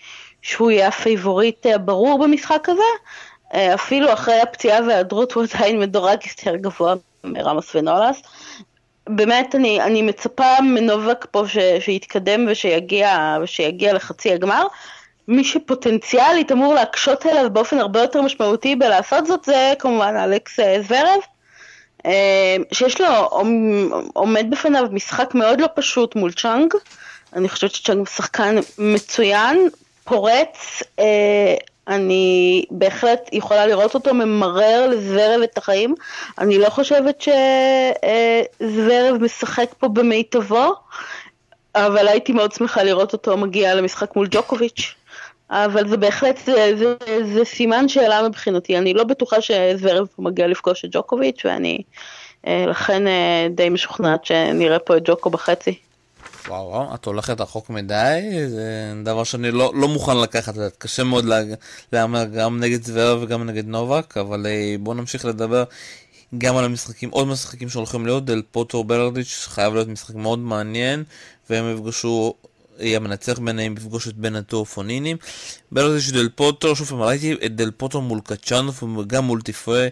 שהוא 0.42 0.70
יהיה 0.70 0.88
ה 0.88 0.97
favorite 0.97 1.66
הברור 1.66 2.22
אה, 2.22 2.26
במשחק 2.26 2.68
הזה. 2.68 2.82
אה, 3.54 3.74
אפילו 3.74 4.12
אחרי 4.12 4.40
הפציעה 4.40 4.80
וההיעדרות 4.82 5.32
הוא 5.32 5.44
עדיין 5.54 5.80
מדורג 5.80 6.18
יותר 6.26 6.56
גבוה 6.56 6.94
מרמוס 7.24 7.74
ונולס. 7.74 8.22
באמת 9.08 9.54
אני, 9.54 9.80
אני 9.80 10.02
מצפה 10.02 10.60
מנובק 10.62 11.26
פה 11.30 11.42
ש, 11.48 11.58
שיתקדם 11.80 12.46
ושיגיע, 12.48 13.36
ושיגיע 13.42 13.92
לחצי 13.92 14.32
הגמר. 14.32 14.66
מי 15.30 15.44
שפוטנציאלית 15.44 16.52
אמור 16.52 16.74
להקשות 16.74 17.26
אליו 17.26 17.50
באופן 17.50 17.78
הרבה 17.78 18.00
יותר 18.00 18.22
משמעותי 18.22 18.76
בלעשות 18.76 19.26
זאת 19.26 19.44
זה 19.44 19.72
כמובן 19.78 20.16
אלכס 20.16 20.60
אה, 20.60 20.82
זוורב, 20.82 21.20
אה, 22.06 22.56
שיש 22.72 23.00
לו, 23.00 23.06
עומד 24.12 24.46
בפניו 24.50 24.86
משחק 24.92 25.34
מאוד 25.34 25.60
לא 25.60 25.66
פשוט 25.74 26.16
מול 26.16 26.32
צ'אנג, 26.32 26.74
אני 27.36 27.48
חושבת 27.48 27.74
שצ'אנג 27.74 27.98
הוא 27.98 28.06
שחקן 28.06 28.56
מצוין, 28.78 29.68
פורץ, 30.04 30.82
אה, 30.98 31.54
אני 31.88 32.64
בהחלט 32.70 33.28
יכולה 33.32 33.66
לראות 33.66 33.94
אותו 33.94 34.14
ממרר 34.14 34.86
לזוורב 34.86 35.40
את 35.42 35.58
החיים. 35.58 35.94
אני 36.38 36.58
לא 36.58 36.70
חושבת 36.70 37.24
שזוורב 38.60 39.22
משחק 39.22 39.74
פה 39.78 39.88
במיטבו, 39.88 40.74
אבל 41.74 42.08
הייתי 42.08 42.32
מאוד 42.32 42.52
שמחה 42.52 42.82
לראות 42.82 43.12
אותו 43.12 43.36
מגיע 43.36 43.74
למשחק 43.74 44.16
מול 44.16 44.28
ג'וקוביץ'. 44.30 44.94
אבל 45.50 45.88
זה 45.88 45.96
בהחלט, 45.96 46.40
זה, 46.46 46.72
זה, 46.78 46.94
זה 47.34 47.44
סימן 47.44 47.88
שאלה 47.88 48.28
מבחינתי, 48.28 48.78
אני 48.78 48.94
לא 48.94 49.04
בטוחה 49.04 49.36
שזוורב 49.40 50.06
מגיע 50.18 50.46
לפגוש 50.46 50.84
את 50.84 50.90
ג'וקוביץ', 50.92 51.42
ואני 51.44 51.82
אה, 52.46 52.64
לכן 52.66 53.06
אה, 53.06 53.48
די 53.54 53.68
משוכנעת 53.68 54.24
שנראה 54.24 54.78
פה 54.78 54.96
את 54.96 55.02
ג'וקו 55.04 55.30
בחצי. 55.30 55.74
וואו, 56.48 56.68
וואו, 56.68 56.94
את 56.94 57.04
הולכת 57.06 57.40
רחוק 57.40 57.70
מדי, 57.70 58.20
זה 58.46 58.92
דבר 59.04 59.24
שאני 59.24 59.50
לא, 59.50 59.72
לא 59.74 59.88
מוכן 59.88 60.16
לקחת, 60.16 60.54
זה 60.54 60.68
קשה 60.78 61.04
מאוד 61.04 61.24
להמר 61.92 62.24
גם 62.24 62.60
נגד 62.60 62.82
זוורב 62.82 63.22
וגם 63.22 63.44
נגד 63.44 63.66
נובק, 63.66 64.16
אבל 64.16 64.46
אה, 64.46 64.76
בואו 64.80 64.96
נמשיך 64.96 65.24
לדבר 65.24 65.64
גם 66.38 66.56
על 66.56 66.64
המשחקים, 66.64 67.10
עוד 67.10 67.26
משחקים 67.28 67.68
שהולכים 67.68 68.06
להיות, 68.06 68.24
דל 68.24 68.42
פוטו 68.50 68.84
ברדיץ' 68.84 69.46
חייב 69.48 69.74
להיות 69.74 69.88
משחק 69.88 70.14
מאוד 70.14 70.38
מעניין, 70.38 71.04
והם 71.50 71.74
יפגשו 71.74 72.34
המנצח 72.80 73.38
ביניהם 73.38 73.76
יפגוש 73.76 74.08
את 74.08 74.14
בנטו 74.14 74.64
פונינים. 74.64 75.16
ברדיץ' 75.72 76.10
דל 76.10 76.28
פוטו, 76.34 76.76
שוב 76.76 76.88
פעם 76.88 77.02
ראיתי 77.02 77.32
את 77.32 77.56
דל 77.56 77.70
פוטו 77.70 78.00
מול 78.00 78.20
קצ'אנוף 78.24 78.82
וגם 78.82 79.24
מול 79.24 79.42
טיפואה, 79.42 79.88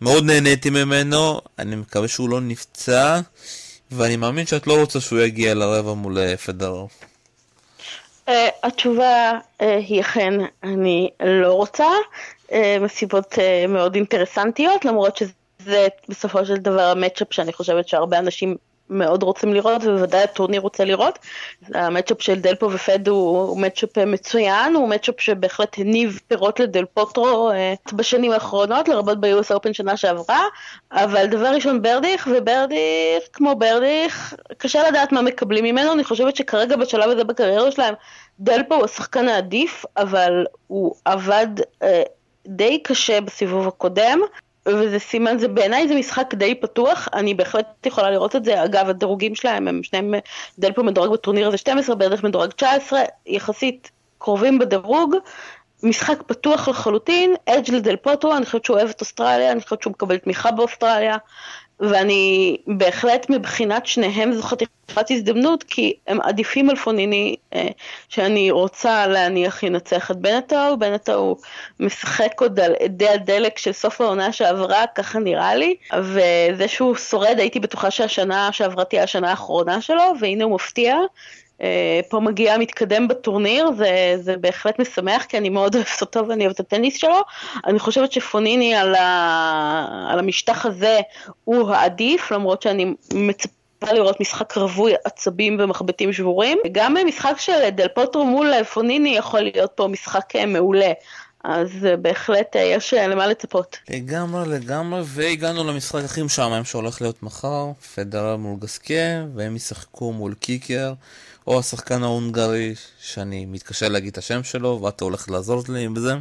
מאוד 0.00 0.24
נהניתי 0.24 0.70
ממנו, 0.70 1.40
אני 1.58 1.76
מקווה 1.76 2.08
שהוא 2.08 2.28
לא 2.28 2.40
נפצע. 2.40 3.20
ואני 3.90 4.16
מאמין 4.16 4.46
שאת 4.46 4.66
לא 4.66 4.80
רוצה 4.80 5.00
שהוא 5.00 5.20
יגיע 5.20 5.54
לרבע 5.54 5.92
מול 5.92 6.18
אה, 6.18 6.36
פדרר. 6.36 6.86
Uh, 8.26 8.30
התשובה 8.62 9.32
uh, 9.58 9.64
היא 9.64 10.00
אכן, 10.00 10.34
אני 10.62 11.10
לא 11.20 11.52
רוצה, 11.52 11.86
uh, 12.48 12.52
מסיבות 12.80 13.32
uh, 13.32 13.68
מאוד 13.68 13.94
אינטרסנטיות, 13.94 14.84
למרות 14.84 15.16
שזה 15.16 15.88
בסופו 16.08 16.46
של 16.46 16.56
דבר 16.56 16.82
המצ'אפ 16.82 17.32
שאני 17.32 17.52
חושבת 17.52 17.88
שהרבה 17.88 18.18
אנשים 18.18 18.56
מאוד 18.90 19.22
רוצים 19.22 19.54
לראות, 19.54 19.82
ובוודאי 19.84 20.22
הטורניר 20.22 20.60
רוצה 20.60 20.84
לראות. 20.84 21.18
המצ'אפ 21.74 22.22
של 22.22 22.40
דלפו 22.40 22.72
ופד 22.72 23.08
הוא, 23.08 23.38
הוא 23.38 23.60
מצ'אפ 23.60 23.98
מצוין, 23.98 24.74
הוא 24.74 24.88
מצ'אפ 24.88 25.20
שבהחלט 25.20 25.78
הניב 25.78 26.20
פירות 26.28 26.60
לדל 26.60 26.84
פוטרו 26.94 27.50
אה, 27.50 27.74
בשנים 27.92 28.32
האחרונות, 28.32 28.88
לרבות 28.88 29.20
ב-US 29.20 29.54
Open 29.54 29.72
שנה 29.72 29.96
שעברה, 29.96 30.42
אבל 30.92 31.26
דבר 31.26 31.48
ראשון 31.48 31.82
ברדיך, 31.82 32.28
וברדיך, 32.32 33.22
כמו 33.32 33.56
ברדיך, 33.56 34.34
קשה 34.58 34.88
לדעת 34.88 35.12
מה 35.12 35.22
מקבלים 35.22 35.64
ממנו, 35.64 35.92
אני 35.92 36.04
חושבת 36.04 36.36
שכרגע 36.36 36.76
בשלב 36.76 37.10
הזה 37.10 37.24
בקריירה 37.24 37.70
שלהם, 37.70 37.94
דלפו 38.40 38.74
הוא 38.74 38.84
השחקן 38.84 39.28
העדיף, 39.28 39.84
אבל 39.96 40.44
הוא 40.66 40.94
עבד 41.04 41.46
אה, 41.82 42.02
די 42.46 42.82
קשה 42.82 43.20
בסיבוב 43.20 43.68
הקודם, 43.68 44.20
וזה 44.66 44.98
סימן, 44.98 45.38
זה 45.38 45.48
בעיניי 45.48 45.88
זה 45.88 45.94
משחק 45.94 46.34
די 46.34 46.54
פתוח, 46.54 47.08
אני 47.14 47.34
בהחלט 47.34 47.86
יכולה 47.86 48.10
לראות 48.10 48.36
את 48.36 48.44
זה, 48.44 48.64
אגב 48.64 48.88
הדירוגים 48.88 49.34
שלהם 49.34 49.68
הם 49.68 49.82
שניהם, 49.82 50.14
דלפו 50.58 50.82
מדורג 50.82 51.10
בטורניר 51.10 51.48
הזה 51.48 51.56
12, 51.56 51.96
בערך 51.96 52.24
מדורג 52.24 52.50
19, 52.50 53.00
יחסית 53.26 53.90
קרובים 54.18 54.58
בדירוג, 54.58 55.16
משחק 55.82 56.22
פתוח 56.26 56.68
לחלוטין, 56.68 57.34
אדג' 57.46 57.70
לדל 57.70 57.96
פוטו, 57.96 58.36
אני 58.36 58.44
חושבת 58.44 58.64
שהוא 58.64 58.76
אוהב 58.76 58.88
את 58.88 59.00
אוסטרליה, 59.00 59.52
אני 59.52 59.60
חושבת 59.60 59.82
שהוא 59.82 59.90
מקבל 59.90 60.16
תמיכה 60.16 60.50
באוסטרליה, 60.50 61.16
ואני 61.80 62.56
בהחלט 62.66 63.30
מבחינת 63.30 63.86
שניהם 63.86 64.32
זו 64.32 64.42
חתיכת 64.42 65.10
הזדמנות, 65.10 65.62
כי 65.62 65.92
הם 66.06 66.20
עדיפים 66.20 66.70
על 66.70 66.76
פוניני, 66.76 67.36
אה, 67.54 67.68
שאני 68.08 68.50
רוצה 68.50 69.06
להניח 69.06 69.62
ינצח 69.62 70.10
את 70.10 70.16
בנטו, 70.16 70.76
בנטו 70.78 71.36
משחק 71.80 72.40
עוד 72.40 72.60
על 72.60 72.74
אדי 72.84 73.08
הדלק 73.08 73.58
של 73.58 73.72
סוף 73.72 74.00
העונה 74.00 74.32
שעברה, 74.32 74.84
ככה 74.94 75.18
נראה 75.18 75.54
לי, 75.54 75.76
וזה 76.02 76.68
שהוא 76.68 76.96
שורד, 76.96 77.38
הייתי 77.38 77.60
בטוחה 77.60 77.90
שהשנה 77.90 78.52
שעברה 78.52 78.84
תהיה 78.84 79.02
השנה 79.02 79.30
האחרונה 79.30 79.80
שלו, 79.80 80.12
והנה 80.20 80.44
הוא 80.44 80.54
מפתיע. 80.54 80.96
אה, 81.62 82.00
פה 82.08 82.20
מגיע 82.20 82.58
מתקדם 82.58 83.08
בטורניר, 83.08 83.70
זה, 83.76 84.16
זה 84.20 84.36
בהחלט 84.36 84.78
משמח, 84.78 85.24
כי 85.24 85.38
אני 85.38 85.48
מאוד 85.48 85.74
אוהבת 85.74 86.00
אותו 86.00 86.28
ואני 86.28 86.44
אוהבת 86.44 86.60
את 86.60 86.66
הטניס 86.66 86.96
שלו. 86.96 87.20
אני 87.66 87.78
חושבת 87.78 88.12
שפוניני 88.12 88.74
על, 88.74 88.94
ה, 88.94 90.08
על 90.10 90.18
המשטח 90.18 90.66
הזה 90.66 91.00
הוא 91.44 91.70
העדיף, 91.70 92.32
למרות 92.32 92.62
שאני 92.62 92.94
מצפה 93.14 93.92
לראות 93.92 94.20
משחק 94.20 94.56
רווי 94.56 94.94
עצבים 95.04 95.56
ומחבטים 95.60 96.12
שבורים. 96.12 96.58
גם 96.72 96.96
משחק 97.06 97.34
של 97.38 97.70
דל 97.70 97.88
פוטרו 97.88 98.24
מול 98.24 98.64
פוניני 98.64 99.16
יכול 99.16 99.40
להיות 99.40 99.70
פה 99.74 99.86
משחק 99.86 100.36
אה, 100.36 100.46
מעולה. 100.46 100.92
אז 101.44 101.70
בהחלט 102.02 102.56
יש 102.58 102.94
למה 102.94 103.26
לצפות. 103.26 103.76
לגמרי, 103.90 104.48
לגמרי, 104.48 105.00
והגענו 105.04 105.64
למשחק 105.64 106.04
הכי 106.04 106.22
משעמם 106.22 106.64
שהולך 106.64 107.02
להיות 107.02 107.22
מחר, 107.22 107.66
פדרר 107.94 108.36
מול 108.36 108.56
גסקה, 108.60 109.24
והם 109.34 109.56
ישחקו 109.56 110.12
מול 110.12 110.34
קיקר. 110.34 110.92
או 111.46 111.58
השחקן 111.58 112.02
ההונגרי, 112.02 112.74
שאני 113.00 113.46
מתקשה 113.46 113.88
להגיד 113.88 114.12
את 114.12 114.18
השם 114.18 114.42
שלו, 114.42 114.80
ואתה 114.82 115.04
הולך 115.04 115.30
לעזור 115.30 115.62
לי 115.68 115.84
עם 115.84 115.96
זה. 115.96 116.14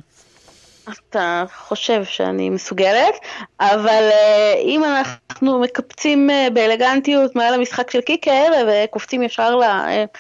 אתה 1.10 1.44
חושב 1.58 2.04
שאני 2.04 2.50
מסוגלת, 2.50 3.14
אבל 3.60 4.10
uh, 4.10 4.58
אם 4.62 4.84
אנחנו 4.84 5.60
מקפצים 5.60 6.30
uh, 6.30 6.54
באלגנטיות 6.54 7.36
מעל 7.36 7.54
המשחק 7.54 7.92
של 7.92 8.02
קיקר 8.02 8.52
וקופצים 8.68 9.24
ישר 9.24 9.56
ל... 9.56 9.64
Uh, 9.64 10.18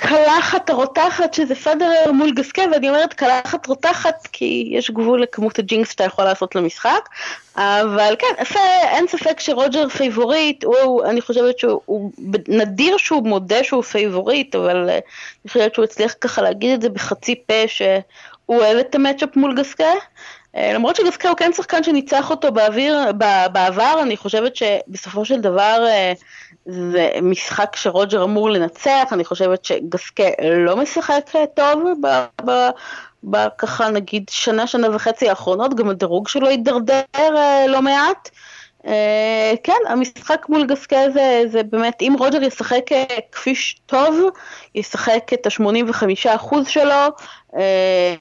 קלחת 0.00 0.70
הרותחת 0.70 1.34
שזה 1.34 1.54
פדרר 1.54 2.12
מול 2.12 2.30
גאסקה, 2.30 2.62
ואני 2.72 2.88
אומרת 2.88 3.12
קלחת 3.12 3.66
רותחת 3.66 4.28
כי 4.32 4.68
יש 4.70 4.90
גבול 4.90 5.22
לכמות 5.22 5.58
ה 5.58 5.64
jinx 5.64 5.90
שאתה 5.90 6.04
יכול 6.04 6.24
לעשות 6.24 6.54
למשחק, 6.54 7.08
אבל 7.56 8.14
כן, 8.18 8.56
אין 8.84 9.06
ספק 9.08 9.40
שרוג'ר 9.40 9.88
favorite, 9.88 10.64
הוא, 10.64 11.04
אני 11.04 11.20
חושבת 11.20 11.58
שהוא 11.58 12.10
נדיר 12.48 12.96
שהוא 12.96 13.28
מודה 13.28 13.64
שהוא 13.64 13.82
favorite, 13.82 14.54
אבל 14.54 14.90
אני 14.90 15.48
חושבת 15.48 15.74
שהוא 15.74 15.84
הצליח 15.84 16.14
ככה 16.20 16.42
להגיד 16.42 16.74
את 16.74 16.82
זה 16.82 16.88
בחצי 16.88 17.34
פה 17.46 17.66
שהוא 17.66 18.02
אוהב 18.48 18.78
את 18.78 18.94
ה 18.94 18.99
matchup 18.99 19.36
מול 19.36 19.56
גאסקה. 19.56 19.92
למרות 20.54 20.96
שגאסקה 20.96 21.28
הוא 21.28 21.36
כן 21.36 21.52
שחקן 21.52 21.82
שניצח 21.82 22.30
אותו 22.30 22.52
באוויר, 22.52 23.12
בעבר, 23.52 23.98
אני 24.02 24.16
חושבת 24.16 24.56
שבסופו 24.56 25.24
של 25.24 25.40
דבר 25.40 25.86
זה 26.70 27.10
משחק 27.22 27.76
שרוג'ר 27.76 28.24
אמור 28.24 28.50
לנצח, 28.50 29.08
אני 29.12 29.24
חושבת 29.24 29.64
שגסקה 29.64 30.24
לא 30.66 30.76
משחק 30.76 31.30
טוב 31.54 31.82
בככה 33.24 33.90
נגיד 33.90 34.24
שנה, 34.30 34.66
שנה 34.66 34.96
וחצי 34.96 35.28
האחרונות, 35.28 35.74
גם 35.74 35.88
הדירוג 35.88 36.28
שלו 36.28 36.48
הידרדר 36.48 37.00
אה, 37.16 37.66
לא 37.68 37.82
מעט. 37.82 38.30
אה, 38.32 38.59
כן, 39.62 39.78
המשחק 39.88 40.46
מול 40.48 40.66
גסקה 40.66 40.96
זה, 41.14 41.42
זה 41.46 41.62
באמת, 41.62 42.02
אם 42.02 42.14
רוג'ר 42.18 42.42
ישחק 42.42 42.92
אה, 42.92 43.04
כפי 43.32 43.54
שטוב, 43.54 44.30
ישחק 44.74 45.30
את 45.32 45.46
ה-85% 45.46 46.54
שלו, 46.68 46.92
אה, 47.56 48.14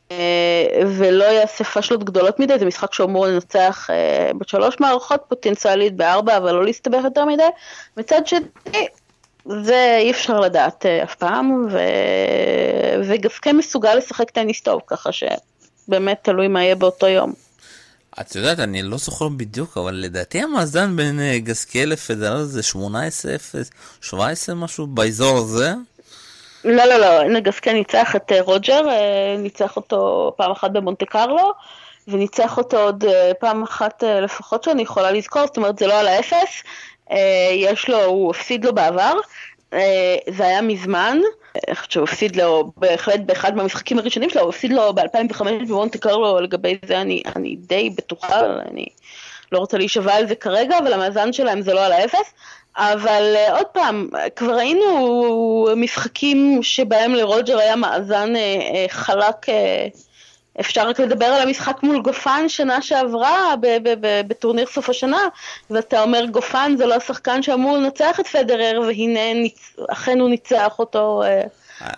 ולא 0.98 1.24
יעשה 1.24 1.64
פשלות 1.64 2.04
גדולות 2.04 2.40
מדי, 2.40 2.60
זה 2.60 2.66
משחק 2.66 2.94
שאמור 2.94 3.28
לנצח 3.28 3.88
בשלוש 4.38 4.80
מערכות, 4.80 5.24
פוטנציאלית 5.28 5.96
בארבע, 5.96 6.38
אבל 6.38 6.52
לא 6.52 6.66
להסתבך 6.66 7.04
יותר 7.04 7.26
מדי. 7.26 7.44
מצד 7.98 8.28
שני, 8.28 8.88
זה 9.46 9.98
אי 10.00 10.12
אפשר 10.12 10.40
לדעת 10.40 10.86
אף 10.86 11.16
פעם, 11.16 11.68
ו... 11.72 11.80
וגסקה 13.04 13.54
מסוגל 13.54 13.96
לשחק 13.96 14.30
טניס 14.30 14.62
טוב, 14.62 14.82
ככה 14.88 15.10
שבאמת 15.12 16.18
תלוי 16.22 16.48
מה 16.48 16.64
יהיה 16.64 16.76
באותו 16.76 17.08
יום. 17.08 17.49
את 18.22 18.36
יודעת, 18.36 18.60
אני 18.60 18.82
לא 18.82 18.98
זוכר 18.98 19.28
בדיוק, 19.28 19.78
אבל 19.78 19.96
לדעתי 19.96 20.42
המאזן 20.42 20.96
בין 20.96 21.20
אה, 21.20 21.40
גסקיה 21.40 21.86
לפדרל 21.86 22.44
זה 22.44 22.62
18-0, 22.74 22.76
17 24.02 24.56
משהו 24.56 24.88
באזור 24.88 25.38
הזה. 25.38 25.74
לא, 26.66 26.86
לא, 26.86 27.28
לא, 27.28 27.40
גסקיה 27.40 27.74
ניצח 27.74 28.16
את 28.16 28.32
אה, 28.32 28.42
רוג'ר, 28.42 28.90
אה, 28.90 29.36
ניצח 29.38 29.76
אותו 29.76 30.32
פעם 30.38 30.52
אחת 30.52 30.72
במונטה 30.72 31.06
קרלו, 31.06 31.54
וניצח 32.08 32.58
אותו 32.58 32.78
עוד 32.78 33.04
פעם 33.40 33.64
אחת 33.64 34.04
לפחות 34.22 34.64
שאני 34.64 34.82
יכולה 34.82 35.12
לזכור, 35.12 35.46
זאת 35.46 35.58
אומרת 35.58 35.80
זה 35.80 35.88
לא 35.88 36.00
על 36.00 36.08
האפס, 36.08 36.64
יש 37.54 37.90
לו, 37.90 38.04
הוא 38.04 38.32
הפסיד 38.32 38.66
לו 38.66 38.76
בעבר, 38.76 39.14
זה 40.28 40.46
היה 40.46 40.62
מזמן, 40.62 41.18
אני 41.68 41.76
חושבת 41.76 41.92
שהוא 41.92 42.04
הפסיד 42.04 42.36
לו, 42.36 42.72
בהחלט 42.78 43.20
באחד 43.20 43.56
מהמשחקים 43.56 44.00
הראשונים 44.00 44.30
שלו, 44.30 44.42
הוא 44.42 44.50
הפסיד 44.50 44.74
לו 44.74 44.94
ב-2005 44.94 45.44
במונטה 45.44 45.98
קרלו, 45.98 46.40
לגבי 46.40 46.78
זה 46.86 47.02
אני, 47.02 47.24
אני 47.36 47.56
די 47.56 47.90
בטוחה, 47.90 48.42
אני 48.72 48.86
לא 49.52 49.60
רוצה 49.60 49.78
להישבע 49.78 50.16
על 50.16 50.28
זה 50.28 50.36
כרגע, 50.36 50.78
אבל 50.78 50.94
המאזן 50.94 51.34
שלהם 51.34 51.62
זה 51.62 51.74
לא 51.74 51.86
על 51.86 51.92
האפס. 51.92 52.34
אבל 52.78 53.36
uh, 53.36 53.52
עוד 53.52 53.66
פעם, 53.66 54.10
כבר 54.36 54.56
ראינו 54.56 55.68
משחקים 55.76 56.60
שבהם 56.64 57.16
לרוג'ר 57.16 57.60
היה 57.60 57.76
מאזן 57.76 58.34
uh, 58.36 58.38
uh, 58.38 58.92
חלק 58.92 59.50
uh, 59.50 59.98
אפשר 60.60 60.88
רק 60.88 61.00
לדבר 61.00 61.26
על 61.26 61.48
המשחק 61.48 61.78
מול 61.84 62.02
גופן 62.02 62.50
שנה 62.50 62.82
שעברה 62.82 63.54
בטורניר 64.28 64.66
סוף 64.66 64.90
השנה, 64.90 65.22
ואתה 65.70 66.02
אומר 66.02 66.26
גופן 66.26 66.76
זה 66.78 66.86
לא 66.86 66.94
השחקן 66.94 67.44
שאמור 67.44 67.78
לנצח 67.78 68.20
את 68.20 68.28
פדרר, 68.28 68.82
והנה 68.88 69.34
ניצ... 69.34 69.76
אכן 69.90 70.20
הוא 70.20 70.30
ניצח 70.30 70.80
אותו. 70.80 71.24
אה, 71.24 71.42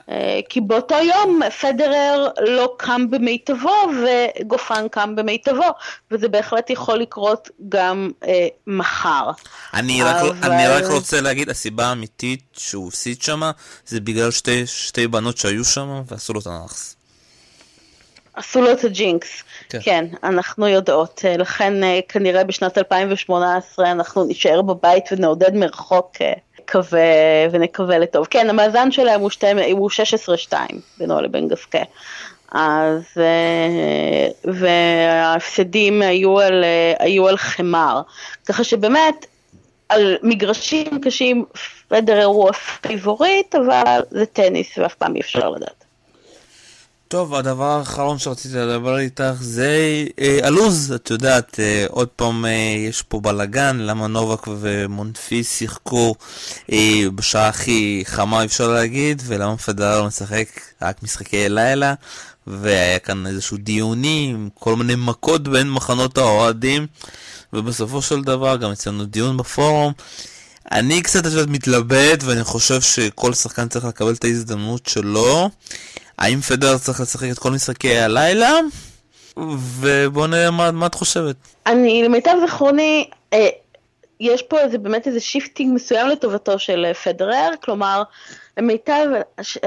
אה, 0.09 0.39
כי 0.49 0.61
באותו 0.61 0.95
יום 0.95 1.39
פדרר 1.61 2.27
לא 2.41 2.73
קם 2.77 3.09
במיטבו 3.09 3.75
וגופן 4.03 4.87
קם 4.87 5.15
במיטבו, 5.15 5.67
וזה 6.11 6.27
בהחלט 6.27 6.69
יכול 6.69 6.99
לקרות 6.99 7.49
גם 7.69 8.11
אה, 8.27 8.47
מחר. 8.67 9.31
אני, 9.73 10.01
אבל... 10.03 10.11
רק, 10.11 10.35
אני 10.43 10.67
רק 10.67 10.83
רוצה 10.91 11.21
להגיד, 11.21 11.49
הסיבה 11.49 11.85
האמיתית 11.85 12.43
שהוא 12.57 12.87
הפסיד 12.87 13.21
שמה, 13.21 13.51
זה 13.85 13.99
בגלל 13.99 14.31
שתי, 14.31 14.67
שתי 14.67 15.07
בנות 15.07 15.37
שהיו 15.37 15.65
שם 15.65 16.01
ועשו 16.07 16.33
לו 16.33 16.39
את 16.39 16.47
הנאחס. 16.47 16.95
עשו 18.35 18.61
לו 18.61 18.71
את 18.71 18.83
הג'ינקס, 18.83 19.43
כן. 19.69 19.79
כן, 19.81 20.05
אנחנו 20.23 20.67
יודעות, 20.67 21.21
אה, 21.25 21.37
לכן 21.37 21.83
אה, 21.83 21.99
כנראה 22.07 22.43
בשנת 22.43 22.77
2018 22.77 23.91
אנחנו 23.91 24.23
נישאר 24.23 24.61
בבית 24.61 25.05
ונעודד 25.11 25.55
מרחוק 25.55 26.11
אה, 26.21 26.33
קווה 26.71 27.01
ונקווה 27.51 27.97
לטוב. 27.97 28.27
כן, 28.29 28.49
המאזן 28.49 28.91
שלהם 28.91 29.21
הוא, 29.21 29.31
הוא 29.71 29.89
16-2 30.49 30.53
בינו 30.97 31.21
לבין 31.21 31.47
גסקה. 31.47 31.83
אז, 32.51 33.03
וההפסדים 34.43 36.01
היו 36.01 36.39
על, 36.39 36.63
היו 36.99 37.27
על 37.27 37.37
חמר. 37.37 38.01
ככה 38.45 38.63
שבאמת, 38.63 39.25
על 39.89 40.17
מגרשים 40.23 41.01
קשים, 41.01 41.45
פדרר 41.87 42.25
הוא 42.25 42.49
ה 42.49 42.60
favorite, 42.60 43.55
אבל 43.55 44.01
זה 44.09 44.25
טניס 44.25 44.77
ואף 44.77 44.95
פעם 44.95 45.15
אי 45.15 45.21
אפשר 45.21 45.49
לדעת. 45.49 45.80
טוב, 47.11 47.35
הדבר 47.35 47.65
האחרון 47.65 48.19
שרציתי 48.19 48.55
לדבר 48.57 48.97
איתך 48.97 49.33
זה 49.39 50.05
אה, 50.19 50.39
הלו"ז, 50.43 50.91
את 50.91 51.09
יודעת, 51.09 51.59
אה, 51.59 51.85
עוד 51.89 52.07
פעם 52.07 52.45
אה, 52.45 52.51
יש 52.89 53.01
פה 53.01 53.19
בלאגן, 53.19 53.77
למה 53.77 54.07
נובק 54.07 54.47
ומונפיס 54.59 55.57
שיחקו 55.57 56.15
אה, 56.71 57.03
בשעה 57.15 57.47
הכי 57.47 58.03
חמה 58.05 58.43
אפשר 58.43 58.67
להגיד, 58.67 59.21
ולמה 59.25 59.57
פדרר 59.57 60.05
משחק 60.07 60.47
רק 60.81 61.03
משחקי 61.03 61.49
לילה, 61.49 61.93
והיה 62.47 62.99
כאן 62.99 63.27
איזשהו 63.27 63.57
דיונים, 63.57 64.49
כל 64.53 64.75
מיני 64.75 64.95
מכות 64.97 65.47
בין 65.47 65.69
מחנות 65.69 66.17
האוהדים, 66.17 66.87
ובסופו 67.53 68.01
של 68.01 68.21
דבר 68.21 68.57
גם 68.57 68.71
אצלנו 68.71 69.05
דיון 69.05 69.37
בפורום. 69.37 69.93
אני 70.71 71.01
קצת 71.01 71.23
מתלבט, 71.47 72.23
ואני 72.23 72.43
חושב 72.43 72.81
שכל 72.81 73.33
שחקן 73.33 73.67
צריך 73.67 73.85
לקבל 73.85 74.13
את 74.13 74.23
ההזדמנות 74.23 74.85
שלו. 74.85 75.49
האם 76.17 76.41
פדרר 76.41 76.77
צריך 76.77 77.01
לשחק 77.01 77.27
את 77.31 77.39
כל 77.39 77.51
משחקי 77.51 77.97
הלילה? 77.97 78.51
ובוא 79.37 80.27
נראה 80.27 80.51
מה, 80.51 80.71
מה 80.71 80.85
את 80.85 80.95
חושבת. 80.95 81.35
אני, 81.65 82.03
למיטב 82.03 82.35
זכרוני, 82.47 83.09
אה, 83.33 83.49
יש 84.19 84.41
פה 84.41 84.59
איזה 84.59 84.77
באמת 84.77 85.07
איזה 85.07 85.19
shifting 85.19 85.75
מסוים 85.75 86.07
לטובתו 86.07 86.59
של 86.59 86.85
אה, 86.85 86.93
פדרר, 86.93 87.49
כלומר, 87.63 88.03
למיטב, 88.57 89.07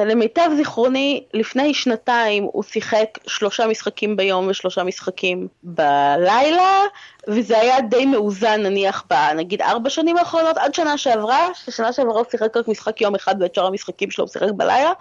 למיטב 0.06 0.50
זיכרוני, 0.56 1.24
לפני 1.34 1.74
שנתיים 1.74 2.44
הוא 2.52 2.62
שיחק 2.62 3.18
שלושה 3.26 3.66
משחקים 3.66 4.16
ביום 4.16 4.48
ושלושה 4.48 4.82
משחקים 4.82 5.48
בלילה, 5.62 6.80
וזה 7.28 7.58
היה 7.58 7.80
די 7.80 8.06
מאוזן 8.06 8.62
נניח 8.62 9.04
בנגיד 9.10 9.62
ארבע 9.62 9.90
שנים 9.90 10.16
האחרונות, 10.16 10.58
עד 10.58 10.74
שנה 10.74 10.98
שעברה, 10.98 11.48
ששנה 11.54 11.92
שעברה 11.92 12.18
הוא 12.18 12.24
שיחק 12.30 12.56
רק 12.56 12.68
משחק 12.68 13.00
יום 13.00 13.14
אחד 13.14 13.34
ואת 13.40 13.54
שאר 13.54 13.66
המשחקים 13.66 14.10
שלו 14.10 14.24
הוא 14.24 14.32
שיחק 14.32 14.50
בלילה, 14.56 14.92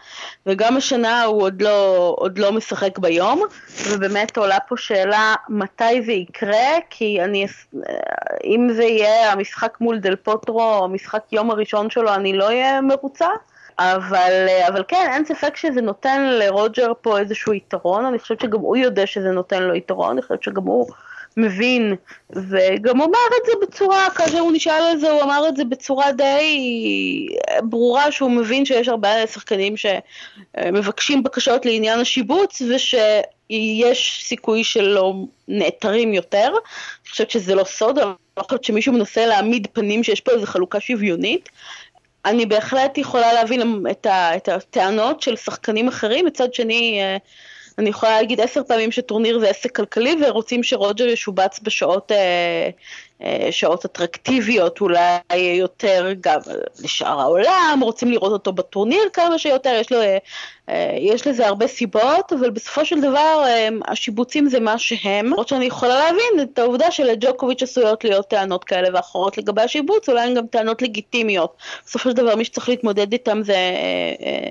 וגם 0.45 0.77
השנה 0.77 1.23
הוא 1.23 1.41
עוד 1.41 1.61
לא, 1.61 2.13
עוד 2.17 2.39
לא 2.39 2.51
משחק 2.51 2.99
ביום, 2.99 3.43
ובאמת 3.91 4.37
עולה 4.37 4.57
פה 4.67 4.75
שאלה 4.77 5.35
מתי 5.49 6.01
זה 6.05 6.11
יקרה, 6.11 6.77
כי 6.89 7.23
אני, 7.23 7.45
אם 8.43 8.67
זה 8.73 8.83
יהיה 8.83 9.31
המשחק 9.31 9.77
מול 9.81 9.99
דל 9.99 10.15
פוטרו, 10.15 10.83
המשחק 10.83 11.23
יום 11.31 11.51
הראשון 11.51 11.89
שלו, 11.89 12.13
אני 12.13 12.33
לא 12.33 12.45
אהיה 12.45 12.81
מרוצה. 12.81 13.27
אבל, 13.79 14.47
אבל 14.67 14.83
כן, 14.87 15.09
אין 15.13 15.25
ספק 15.25 15.57
שזה 15.57 15.81
נותן 15.81 16.23
לרוג'ר 16.23 16.91
פה 17.01 17.19
איזשהו 17.19 17.53
יתרון, 17.53 18.05
אני 18.05 18.19
חושבת 18.19 18.41
שגם 18.41 18.59
הוא 18.59 18.77
יודע 18.77 19.07
שזה 19.07 19.31
נותן 19.31 19.63
לו 19.63 19.75
יתרון, 19.75 20.11
אני 20.11 20.21
חושבת 20.21 20.43
שגם 20.43 20.63
הוא 20.63 20.87
מבין, 21.37 21.95
וגם 22.29 23.01
אמר 23.01 23.27
את 23.41 23.45
זה 23.45 23.51
בצורה, 23.61 24.09
כאשר 24.15 24.39
הוא 24.39 24.51
נשאל 24.51 24.81
על 24.91 24.97
זה, 24.97 25.11
הוא 25.11 25.21
אמר 25.21 25.47
את 25.47 25.55
זה 25.55 25.65
בצורה 25.65 26.11
די 26.11 27.27
ברורה, 27.63 28.11
שהוא 28.11 28.31
מבין 28.31 28.65
שיש 28.65 28.87
הרבה 28.87 29.27
שחקנים 29.27 29.75
שמבקשים 29.77 31.23
בקשות 31.23 31.65
לעניין 31.65 31.99
השיבוץ, 31.99 32.61
ושיש 32.61 34.23
סיכוי 34.23 34.63
שלא 34.63 35.13
נעתרים 35.47 36.13
יותר. 36.13 36.47
אני 36.47 37.09
חושבת 37.09 37.31
שזה 37.31 37.55
לא 37.55 37.63
סוד, 37.63 37.99
אני 37.99 38.11
לא 38.37 38.43
חושבת 38.43 38.63
שמישהו 38.63 38.93
מנסה 38.93 39.25
להעמיד 39.25 39.67
פנים 39.73 40.03
שיש 40.03 40.21
פה 40.21 40.31
איזו 40.31 40.45
חלוקה 40.45 40.79
שוויונית. 40.79 41.49
אני 42.25 42.45
בהחלט 42.45 42.97
יכולה 42.97 43.33
להבין 43.33 43.83
את, 43.91 44.07
הטענות 44.47 45.21
של 45.21 45.35
שחקנים 45.35 45.87
אחרים, 45.87 46.25
מצד 46.25 46.53
שני, 46.53 46.99
אה, 47.01 47.17
אני 47.77 47.89
יכולה 47.89 48.11
להגיד 48.11 48.41
עשר 48.41 48.61
פעמים 48.67 48.91
שטורניר 48.91 49.39
זה 49.39 49.49
עסק 49.49 49.75
כלכלי 49.75 50.15
ורוצים 50.21 50.63
שרוג'ר 50.63 51.07
ישובץ 51.07 51.59
בשעות 51.63 52.11
אה, 52.11 52.69
שעות 53.51 53.85
אטרקטיביות 53.85 54.81
אולי 54.81 55.19
יותר 55.59 56.09
גם 56.21 56.39
לשאר 56.83 57.19
העולם, 57.19 57.79
רוצים 57.81 58.11
לראות 58.11 58.31
אותו 58.31 58.53
בטורניר 58.53 59.03
כמה 59.13 59.37
שיותר, 59.37 59.77
יש, 59.81 59.91
לו, 59.91 59.97
אה, 60.69 60.97
יש 60.99 61.27
לזה 61.27 61.47
הרבה 61.47 61.67
סיבות, 61.67 62.33
אבל 62.33 62.49
בסופו 62.49 62.85
של 62.85 63.01
דבר 63.01 63.43
השיבוצים 63.87 64.49
זה 64.49 64.59
מה 64.59 64.77
שהם, 64.77 65.25
למרות 65.25 65.47
שאני 65.47 65.65
יכולה 65.65 65.99
להבין 65.99 66.41
את 66.41 66.59
העובדה 66.59 66.91
שלג'וקוביץ' 66.91 67.63
עשויות 67.63 68.03
להיות 68.03 68.27
טענות 68.27 68.63
כאלה 68.63 68.89
ואחרות 68.93 69.37
לגבי 69.37 69.61
השיבוץ, 69.61 70.09
אולי 70.09 70.21
הן 70.21 70.33
גם 70.33 70.47
טענות 70.47 70.81
לגיטימיות. 70.81 71.57
בסופו 71.85 72.09
של 72.09 72.15
דבר 72.15 72.35
מי 72.35 72.45
שצריך 72.45 72.69
להתמודד 72.69 73.13
איתם 73.13 73.43
זה 73.43 73.57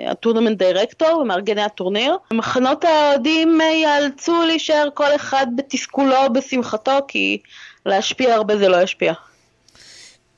הטורנמנט 0.07 0.59
דירקטור 0.59 1.19
ומארגני 1.19 1.63
הטורניר. 1.63 2.17
מחנות 2.33 2.85
האוהדים 2.85 3.61
ייאלצו 3.61 4.43
להישאר 4.47 4.89
כל 4.95 5.15
אחד 5.17 5.47
בתסכולו, 5.57 6.33
בשמחתו, 6.33 6.99
כי 7.09 7.39
להשפיע 7.87 8.35
הרבה 8.35 8.59
זה 8.59 8.69
לא 8.69 8.83
ישפיע. 8.83 9.13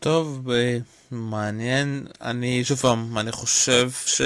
טוב, 0.00 0.48
מעניין. 1.11 2.07
אני, 2.20 2.64
שוב 2.64 2.78
פעם, 2.78 3.18
אני 3.18 3.33
חושב 3.33 3.90
ש... 4.07 4.20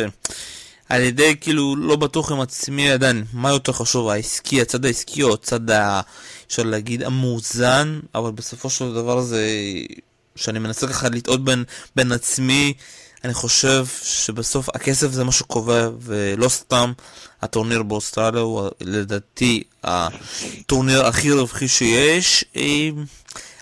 על 0.88 1.02
ידי, 1.02 1.37
כאילו, 1.40 1.76
לא 1.76 1.96
בטוח 1.96 2.33
עם 2.33 2.40
עצמי 2.40 2.90
עדיין, 2.90 3.24
מה 3.33 3.50
יותר 3.50 3.72
חשוב, 3.72 4.09
העסקי, 4.09 4.61
הצד 4.61 4.85
העסקי 4.85 5.22
או 5.22 5.35
הצד, 5.35 5.70
ה... 5.70 6.00
אפשר 6.46 6.62
להגיד, 6.62 7.02
המאוזן, 7.02 8.00
אבל 8.14 8.31
בסופו 8.31 8.70
של 8.70 8.94
דבר 8.94 9.20
זה... 9.20 9.46
שאני 10.37 10.59
מנסה 10.59 10.88
ככה 10.88 11.09
לטעות 11.09 11.44
בין, 11.44 11.64
בין 11.96 12.12
עצמי, 12.12 12.74
אני 13.24 13.35
חושב 13.35 13.87
שבסוף 14.02 14.68
הכסף 14.68 15.11
זה 15.11 15.24
מה 15.24 15.33
שקובע, 15.33 15.88
ולא 16.00 16.48
סתם 16.48 16.92
הטורניר 17.42 17.83
באוסטרליה 17.83 18.40
הוא 18.40 18.68
לדעתי 18.81 19.62
הטורניר 19.85 21.07
הכי 21.07 21.33
רווחי 21.33 21.69
שיש. 21.69 22.44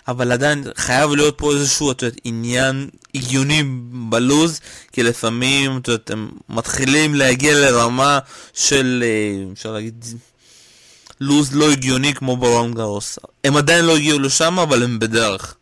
אבל 0.08 0.32
עדיין 0.32 0.64
חייב 0.76 1.10
להיות 1.10 1.38
פה 1.38 1.52
איזשהו, 1.52 1.90
את 1.90 2.02
יודעת, 2.02 2.20
עניין 2.24 2.88
הגיוני 3.14 3.62
בלוז, 3.90 4.60
כי 4.92 5.02
לפעמים, 5.02 5.78
את 5.78 5.88
יודעת, 5.88 6.10
הם 6.10 6.30
מתחילים 6.48 7.14
להגיע 7.14 7.54
לרמה 7.54 8.18
של, 8.54 9.04
אה, 9.06 9.52
אפשר 9.52 9.72
להגיד, 9.72 10.04
לוז 11.20 11.54
לא 11.54 11.70
הגיוני 11.70 12.14
כמו 12.14 12.36
ברון 12.36 12.74
גרוס. 12.74 13.18
הם 13.44 13.56
עדיין 13.56 13.84
לא 13.84 13.96
הגיעו 13.96 14.18
לשם, 14.18 14.58
אבל 14.58 14.82
הם 14.82 14.98
בדרך. 14.98 15.54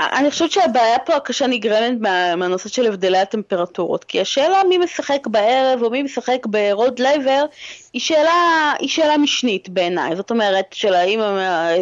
אני 0.00 0.30
חושבת 0.30 0.50
שהבעיה 0.50 0.98
פה 0.98 1.16
הקשה 1.16 1.46
נגרמת 1.46 2.00
מה, 2.00 2.36
מהנושא 2.36 2.68
של 2.68 2.86
הבדלי 2.86 3.18
הטמפרטורות, 3.18 4.04
כי 4.04 4.20
השאלה 4.20 4.58
מי 4.68 4.78
משחק 4.78 5.26
בערב 5.26 5.82
או 5.82 5.90
מי 5.90 6.02
משחק 6.02 6.46
ברוד 6.46 6.98
לייבור 6.98 7.44
היא 7.92 8.00
שאלה, 8.00 8.72
היא 8.78 8.88
שאלה 8.88 9.18
משנית 9.18 9.68
בעיניי, 9.68 10.16
זאת 10.16 10.30
אומרת 10.30 10.66
של 10.72 10.94
האם 10.94 11.20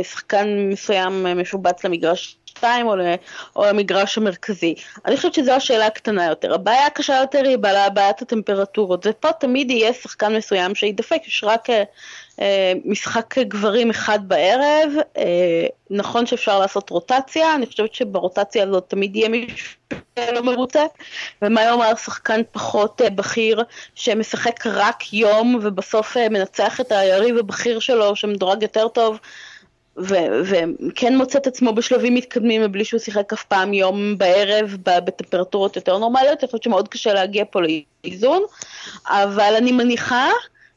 שחקן 0.03 0.69
מסוים 0.71 1.27
משובץ 1.41 1.85
למגרש 1.85 2.39
2 2.59 2.87
או, 2.87 2.95
או 3.57 3.65
למגרש 3.65 4.19
המרכזי. 4.19 4.75
אני 5.07 5.17
חושבת 5.17 5.35
שזו 5.35 5.53
השאלה 5.53 5.87
הקטנה 5.87 6.27
יותר. 6.27 6.55
הבעיה 6.55 6.87
הקשה 6.87 7.17
יותר 7.21 7.43
היא 7.45 7.57
בעיית 7.93 8.23
הטמפרטורות, 8.23 9.07
ופה 9.09 9.33
תמיד 9.33 9.71
יהיה 9.71 9.93
שחקן 9.93 10.37
מסוים 10.37 10.75
שידפק, 10.75 11.21
יש 11.27 11.45
רק 11.45 11.71
אה, 12.41 12.73
משחק 12.85 13.39
גברים 13.39 13.91
אחד 13.91 14.19
בערב, 14.29 14.93
אה, 15.17 15.67
נכון 15.91 16.27
שאפשר 16.27 16.59
לעשות 16.59 16.91
רוטציה, 16.91 17.55
אני 17.55 17.67
חושבת 17.67 17.95
שברוטציה 17.95 18.65
הזאת 18.65 18.85
תמיד 18.89 19.17
יהיה 19.17 19.29
מישהו 19.29 19.77
לא 20.33 20.43
מרוצה, 20.43 20.85
ומה 21.43 21.63
יאמר 21.63 21.97
שחקן 21.97 22.41
פחות 22.53 23.03
אה, 23.03 23.11
בכיר 23.11 23.63
שמשחק 23.95 24.67
רק 24.67 25.13
יום 25.13 25.59
ובסוף 25.63 25.98
מנצח 26.31 26.81
את 26.81 26.93
היריב 26.93 27.39
הבכיר 27.39 27.79
שלו 27.79 28.17
שמדורג 28.17 28.63
יותר 28.63 28.89
טוב, 28.89 29.19
וכן 29.97 31.17
מוצא 31.17 31.39
את 31.39 31.47
עצמו 31.47 31.73
בשלבים 31.73 32.15
מתקדמים 32.15 32.63
מבלי 32.63 32.85
שהוא 32.85 33.01
שיחק 33.01 33.33
אף 33.33 33.45
פעם 33.45 33.75
יום 33.75 34.19
בערב 34.19 34.77
בטמפרטורות 34.85 35.77
יותר 35.77 35.99
נורמליות, 35.99 36.39
אני 36.41 36.47
חושבת 36.47 36.63
שמאוד 36.63 36.89
קשה 36.89 37.15
להגיע 37.15 37.45
פה 37.51 37.61
לאיזון, 38.05 38.43
אבל 39.09 39.55
אני 39.57 39.73
מניחה 39.73 40.31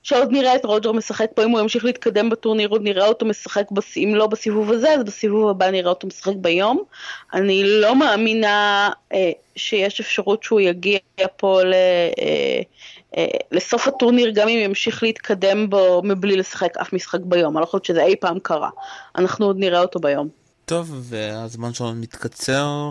שעוד 0.04 0.32
נראה 0.32 0.56
את 0.56 0.66
רוג'ר 0.66 0.92
משחק 0.92 1.28
פה, 1.36 1.44
אם 1.44 1.50
הוא 1.50 1.60
ימשיך 1.60 1.86
להתקדם 1.86 2.30
בטורניר 2.30 2.70
עוד 2.70 2.82
נראה 2.84 3.08
אותו 3.08 3.26
משחק, 3.26 3.72
בס... 3.72 3.98
אם 3.98 4.14
לא 4.16 4.28
בסיבוב 4.28 4.72
הזה, 4.72 4.94
אז 4.94 5.04
בסיבוב 5.04 5.50
הבא 5.50 5.72
נראה 5.72 5.90
אותו 5.90 6.08
משחק 6.08 6.34
ביום. 6.36 6.84
אני 7.34 7.64
לא 7.66 7.96
מאמינה 7.96 8.90
אה, 9.14 9.32
שיש 9.56 10.00
אפשרות 10.00 10.44
שהוא 10.44 10.60
יגיע 10.60 11.00
פה 11.38 11.64
ל... 11.64 11.74
אה, 11.74 12.10
אה, 12.20 12.62
לסוף 13.52 13.88
הטורניר, 13.88 14.32
גם 14.36 14.48
אם 14.48 14.60
ימשיך 14.64 15.04
להתקדם 15.04 15.70
בו 15.70 16.02
מבלי 16.04 16.38
לשחק 16.38 16.78
אף 16.78 16.94
משחק 16.94 17.20
ביום. 17.24 17.58
אני 17.58 17.62
לא 17.62 17.66
חושבת 17.66 17.86
שזה 17.86 18.04
אי 18.04 18.16
פעם 18.16 18.40
קרה. 18.40 18.70
אנחנו 19.16 19.46
עוד 19.46 19.58
נראה 19.60 19.80
אותו 19.82 20.00
ביום. 20.00 20.28
טוב, 20.66 20.92
והזמן 21.02 21.74
שלנו 21.74 21.96
מתקצר. 21.96 22.90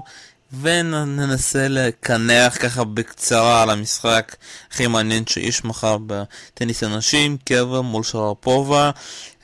וננסה 0.53 1.69
לקנח 1.69 2.57
ככה 2.61 2.85
בקצרה 2.85 3.63
על 3.63 3.71
המשחק 3.71 4.37
הכי 4.71 4.87
מעניין 4.87 5.27
שיש 5.27 5.65
מחר 5.65 5.97
בטניס 6.07 6.83
הנשים, 6.83 7.37
קבר 7.45 7.81
מול 7.81 8.03
שרפובה. 8.03 8.91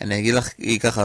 אני 0.00 0.18
אגיד 0.18 0.34
לך 0.34 0.48
ככה, 0.82 1.04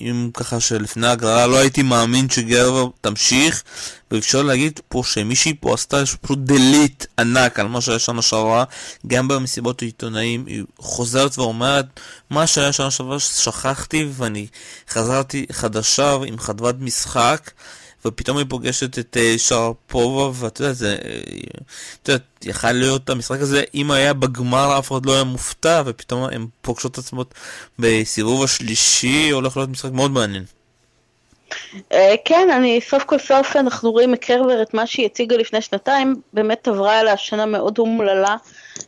אם 0.00 0.30
ככה 0.34 0.60
שלפני 0.60 1.06
הגרלה 1.06 1.46
לא 1.46 1.56
הייתי 1.56 1.82
מאמין 1.82 2.30
שגבר 2.30 2.86
תמשיך, 3.00 3.62
ואפשר 4.10 4.42
להגיד 4.42 4.80
פה 4.88 5.02
שמישהי 5.04 5.54
פה 5.60 5.74
עשתה 5.74 6.02
פשוט 6.22 6.38
דליט 6.38 7.06
ענק 7.18 7.58
על 7.58 7.68
מה 7.68 7.80
שהיה 7.80 7.98
שנה 7.98 8.22
שעברה, 8.22 8.64
גם 9.06 9.28
במסיבות 9.28 9.82
העיתונאים, 9.82 10.46
היא 10.46 10.64
חוזרת 10.78 11.38
ואומרת, 11.38 12.00
מה 12.30 12.46
שהיה 12.46 12.72
שנה 12.72 12.90
שעברה 12.90 13.20
שכחתי 13.20 14.08
ואני 14.12 14.46
חזרתי 14.90 15.46
חדשה 15.52 16.16
עם 16.26 16.38
חדוות 16.38 16.76
משחק. 16.78 17.50
ופתאום 18.04 18.38
היא 18.38 18.46
פוגשת 18.48 18.98
את 18.98 19.16
uh, 19.16 19.38
שרפובה, 19.38 20.30
ואתה 20.34 20.62
יודע, 20.62 20.72
זה, 20.72 20.96
אתה 22.02 22.12
יודע, 22.12 22.24
יכל 22.44 22.72
להיות 22.72 23.10
המשחק 23.10 23.40
הזה, 23.40 23.62
אם 23.74 23.90
היה 23.90 24.14
בגמר 24.14 24.78
אף 24.78 24.92
אחד 24.92 25.06
לא 25.06 25.14
היה 25.14 25.24
מופתע, 25.24 25.82
ופתאום 25.86 26.24
הן 26.24 26.46
פוגשות 26.60 26.92
את 26.92 26.98
עצמות 26.98 27.34
בסיבוב 27.78 28.44
השלישי, 28.44 29.30
הולך 29.30 29.56
להיות 29.56 29.70
משחק 29.70 29.92
מאוד 29.92 30.10
מעניין. 30.10 30.44
Uh, 31.70 31.94
כן, 32.24 32.48
אני 32.56 32.80
סוף 32.80 33.04
כל 33.04 33.18
סוף 33.18 33.56
אנחנו 33.56 33.90
רואים 33.90 34.12
מקרבר 34.12 34.62
את 34.62 34.74
מה 34.74 34.86
שהיא 34.86 35.06
הציגה 35.06 35.36
לפני 35.36 35.60
שנתיים, 35.62 36.20
באמת 36.32 36.68
עברה 36.68 36.98
עליה 36.98 37.16
שנה 37.16 37.46
מאוד 37.46 37.78
אומללה, 37.78 38.36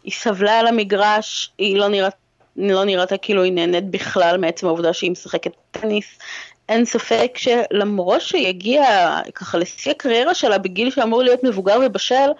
היא 0.05 0.13
סבלה 0.13 0.59
על 0.59 0.67
המגרש, 0.67 1.53
היא 1.59 1.77
לא 1.77 1.89
נראית 1.89 2.15
לא 2.57 2.85
נראתה 2.85 3.17
כאילו 3.17 3.43
היא 3.43 3.53
נהנית 3.53 3.91
בכלל 3.91 4.37
מעצם 4.39 4.67
העובדה 4.67 4.93
שהיא 4.93 5.11
משחקת 5.11 5.51
טניס, 5.71 6.07
אין 6.69 6.85
ספק 6.85 7.33
שלמרות 7.37 8.21
שהיא 8.21 8.49
הגיעה 8.49 9.21
ככה 9.35 9.59
לשיא 9.59 9.93
הקריירה 9.93 10.35
שלה 10.35 10.59
בגיל 10.59 10.91
שאמור 10.91 11.23
להיות 11.23 11.45
מבוגר 11.45 11.79
ובשל, 11.87 12.31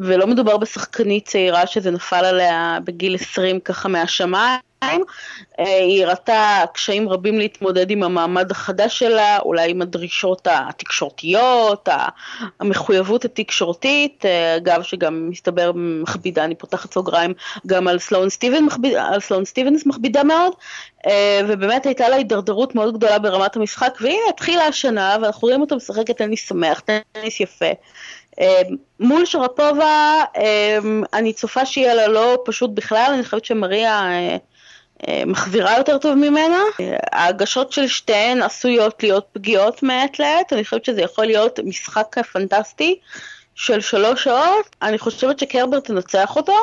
ולא 0.00 0.26
מדובר 0.26 0.56
בשחקנית 0.56 1.28
צעירה 1.28 1.66
שזה 1.66 1.90
נפל 1.90 2.24
עליה 2.24 2.78
בגיל 2.84 3.14
20 3.14 3.60
ככה 3.60 3.88
מהשמיים, 3.88 4.60
היא 5.58 6.04
הראתה 6.04 6.64
קשיים 6.74 7.08
רבים 7.08 7.38
להתמודד 7.38 7.90
עם 7.90 8.02
המעמד 8.02 8.50
החדש 8.50 8.98
שלה, 8.98 9.38
אולי 9.38 9.70
עם 9.70 9.82
הדרישות 9.82 10.46
התקשורתיות, 10.50 11.88
המחויבות 12.60 13.24
התקשורתית, 13.24 14.24
אגב 14.56 14.82
שגם 14.82 15.30
מסתבר 15.30 15.72
מכבידה, 15.74 16.44
אני 16.44 16.54
פותחת 16.54 16.92
סוגריים, 16.92 17.34
גם 17.66 17.88
על 17.88 17.98
סלון 17.98 18.30
סטיבנס, 18.30 18.60
מכביד, 18.60 18.94
על 18.94 19.20
סלון 19.20 19.44
סטיבנס 19.44 19.86
מכבידה 19.86 20.24
מאוד, 20.24 20.52
ובאמת 21.48 21.86
הייתה 21.86 22.08
לה 22.08 22.16
הידרדרות 22.16 22.74
מאוד 22.74 22.96
גדולה 22.96 23.18
ברמת 23.18 23.56
המשחק, 23.56 23.98
והנה 24.00 24.28
התחילה 24.28 24.66
השנה 24.66 25.16
ואנחנו 25.22 25.48
רואים 25.48 25.60
אותה 25.60 25.76
משחקת 25.76 26.16
טניס 26.16 26.48
שמח, 26.48 26.82
טניס 27.12 27.40
יפה. 27.40 27.70
מול 29.00 29.24
שרפובה 29.24 30.24
אני 31.12 31.32
צופה 31.32 31.66
שיהיה 31.66 31.94
לה 31.94 32.08
לא 32.08 32.38
פשוט 32.44 32.70
בכלל, 32.74 33.10
אני 33.14 33.24
חושבת 33.24 33.44
שמריה 33.44 34.08
אה, 35.08 35.22
מחזירה 35.26 35.76
יותר 35.76 35.98
טוב 35.98 36.14
ממנה. 36.14 36.60
ההגשות 37.12 37.72
של 37.72 37.88
שתיהן 37.88 38.42
עשויות 38.42 39.02
להיות 39.02 39.26
פגיעות 39.32 39.82
מעת 39.82 40.18
לעת, 40.18 40.52
אני 40.52 40.64
חושבת 40.64 40.84
שזה 40.84 41.02
יכול 41.02 41.26
להיות 41.26 41.60
משחק 41.64 42.16
פנטסטי 42.32 42.98
של 43.54 43.80
שלוש 43.80 44.24
שעות. 44.24 44.76
אני 44.82 44.98
חושבת 44.98 45.38
שקרבר 45.38 45.80
תנצח 45.80 46.36
אותו. 46.36 46.56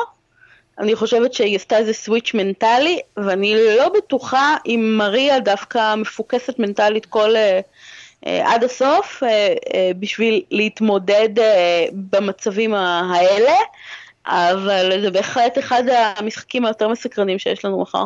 אני 0.78 0.94
חושבת 0.94 1.34
שהיא 1.34 1.56
עשתה 1.56 1.76
איזה 1.78 1.92
סוויץ' 1.92 2.30
מנטלי, 2.34 3.00
ואני 3.16 3.54
לא 3.76 3.88
בטוחה 3.88 4.56
אם 4.66 4.94
מריה 4.98 5.40
דווקא 5.40 5.94
מפוקסת 5.94 6.58
מנטלית 6.58 7.06
כל... 7.06 7.34
Uh, 7.34 7.62
עד 8.44 8.64
הסוף 8.64 9.22
בשביל 9.98 10.42
להתמודד 10.50 11.28
במצבים 11.92 12.74
האלה, 12.74 13.54
אבל 14.26 15.00
זה 15.02 15.10
בהחלט 15.10 15.58
אחד 15.58 15.82
המשחקים 15.88 16.64
היותר 16.64 16.88
מסקרנים 16.88 17.38
שיש 17.38 17.64
לנו 17.64 17.80
מחר. 17.80 18.04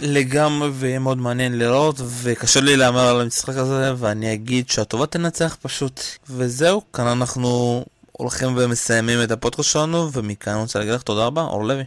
לגמרי, 0.00 0.68
ויהיה 0.72 0.98
מאוד 0.98 1.18
מעניין 1.18 1.58
לראות, 1.58 1.96
וקשה 2.22 2.60
לי 2.60 2.76
להמר 2.76 3.08
על 3.08 3.20
המשחק 3.20 3.56
הזה, 3.56 3.92
ואני 3.96 4.32
אגיד 4.32 4.68
שהטובה 4.68 5.06
תנצח 5.06 5.56
פשוט. 5.62 6.00
וזהו, 6.30 6.82
כאן 6.92 7.06
אנחנו 7.06 7.84
הולכים 8.12 8.54
ומסיימים 8.56 9.22
את 9.22 9.30
הפודקאסט 9.30 9.70
שלנו, 9.70 10.12
ומכאן 10.12 10.52
אני 10.52 10.62
רוצה 10.62 10.78
להגיד 10.78 10.94
לך 10.94 11.02
תודה 11.02 11.26
רבה, 11.26 11.42
אור 11.42 11.64
לוי. 11.64 11.84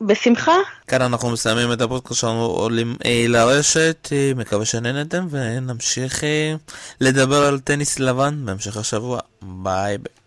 בשמחה. 0.00 0.56
כאן 0.86 1.02
אנחנו 1.02 1.30
מסיימים 1.30 1.72
את 1.72 1.80
הפודקאסט 1.80 2.20
שלנו 2.20 2.44
עולים 2.44 2.96
אה, 3.04 3.24
לרשת, 3.28 4.08
אה, 4.12 4.32
מקווה 4.36 4.64
שנהנתם 4.64 5.26
ונמשיך 5.30 6.24
אה, 6.24 6.54
לדבר 7.00 7.44
על 7.44 7.60
טניס 7.60 7.98
לבן 7.98 8.40
בהמשך 8.44 8.76
השבוע. 8.76 9.20
ביי 9.42 9.98
ביי. 9.98 10.17